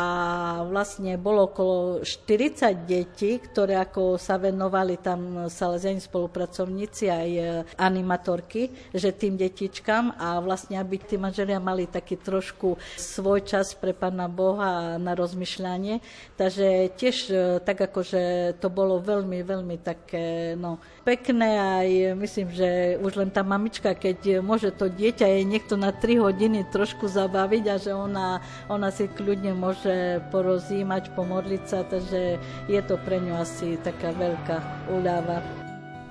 [0.69, 8.69] vlastne bolo okolo 40 detí, ktoré ako sa venovali tam salaziani spolupracovníci aj e, animatorky,
[8.93, 14.29] že tým detičkám a vlastne aby tí manželia mali taký trošku svoj čas pre Pána
[14.29, 16.05] Boha na rozmýšľanie.
[16.37, 17.33] Takže tiež e,
[17.65, 18.21] tak ako, že
[18.61, 22.69] to bolo veľmi, veľmi také, no, pekné aj myslím, že
[23.01, 27.63] už len tá mamička, keď môže to dieťa je niekto na 3 hodiny trošku zabaviť
[27.73, 28.37] a že ona,
[28.69, 32.35] ona si kľudne môže môže porozímať, pomodliť sa, takže
[32.67, 35.39] je to pre ňu asi taká veľká úľava.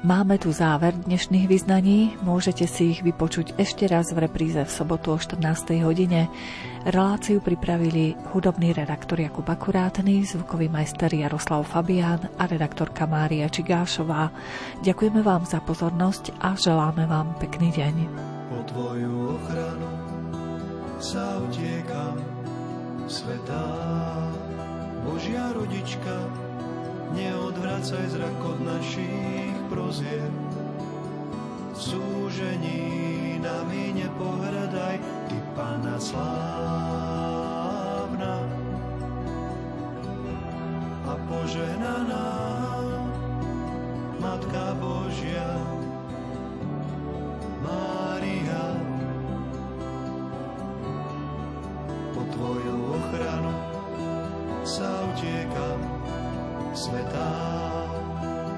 [0.00, 5.12] Máme tu záver dnešných vyznaní, môžete si ich vypočuť ešte raz v repríze v sobotu
[5.12, 5.84] o 14.
[5.84, 6.32] hodine.
[6.88, 14.32] Reláciu pripravili hudobný redaktor Jakub Akurátny, zvukový majster Jaroslav Fabián a redaktorka Mária Čigášová.
[14.80, 17.94] Ďakujeme vám za pozornosť a želáme vám pekný deň.
[18.48, 19.92] Po tvoju ochranu
[21.02, 22.37] sa utiekam
[23.08, 23.64] svetá.
[25.08, 26.28] Božia rodička,
[27.16, 30.28] neodvracaj zrak od našich prozieb.
[31.72, 35.00] V súžení nami nepohradaj,
[35.32, 37.08] Ty Pana slávna
[41.08, 42.28] a požehnaná
[44.20, 45.56] Matka Božia,
[47.64, 48.76] Mária,
[52.18, 53.54] po Tvoju ochranu
[54.66, 55.78] sa utiekam,
[56.74, 57.30] svetá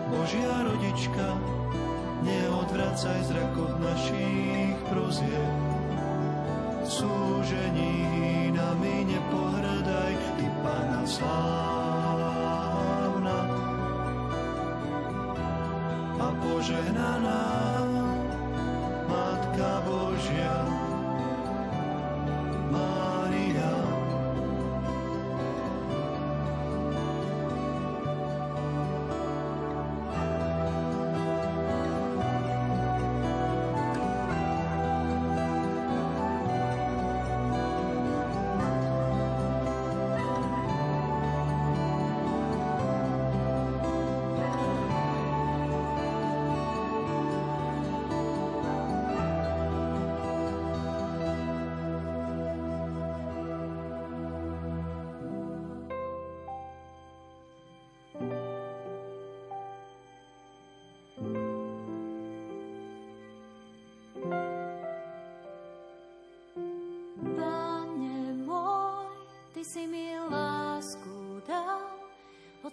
[0.09, 1.37] Božia rodička,
[2.25, 5.53] neodvracaj zrak od našich prozieb.
[6.89, 11.85] Súžení nami nepohrdaj, Ty Pana slávna
[16.17, 17.45] a požehnaná
[19.05, 20.65] Matka Božia,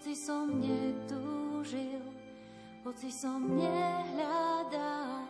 [0.07, 1.99] hoci som netúžil,
[2.87, 5.27] hoci som nehľadal,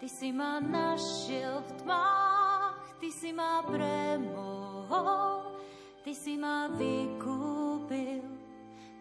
[0.00, 2.72] Ty si ma našiel v tmách,
[3.04, 5.60] Ty si ma premohol,
[6.00, 8.24] Ty si ma vykúpil,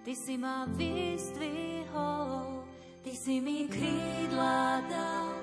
[0.04, 2.68] Ty si ma vyzdvihol,
[3.00, 5.40] Ty si mi krídla dal,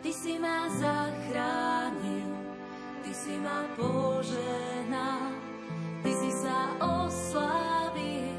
[0.00, 2.32] Ty si ma zachránil,
[3.04, 5.37] Ty si ma poženal,
[6.48, 8.32] Sa oslávil,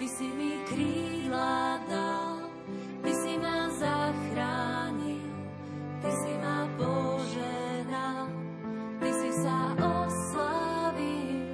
[0.00, 2.48] Ty si mi krídla dal,
[3.04, 5.28] Ty si ma zachránil,
[6.00, 8.32] Ty si ma poženal,
[8.96, 11.52] Ty si sa oslavil.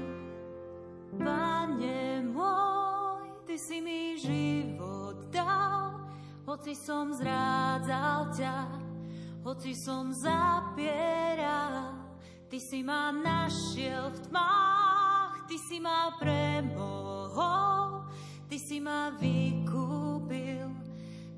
[1.18, 6.06] Pane môj, Ty si mi život dal,
[6.46, 8.58] hoci som zrádzal ťa,
[9.42, 11.98] hoci som zapieral,
[12.46, 14.79] Ty si ma našiel v tmách,
[15.70, 18.02] si ma premohol,
[18.50, 20.66] Ty si ma vykúpil,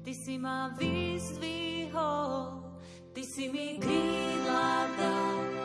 [0.00, 2.64] Ty si ma vyzdvihol,
[3.12, 5.61] Ty si mi krídla dal,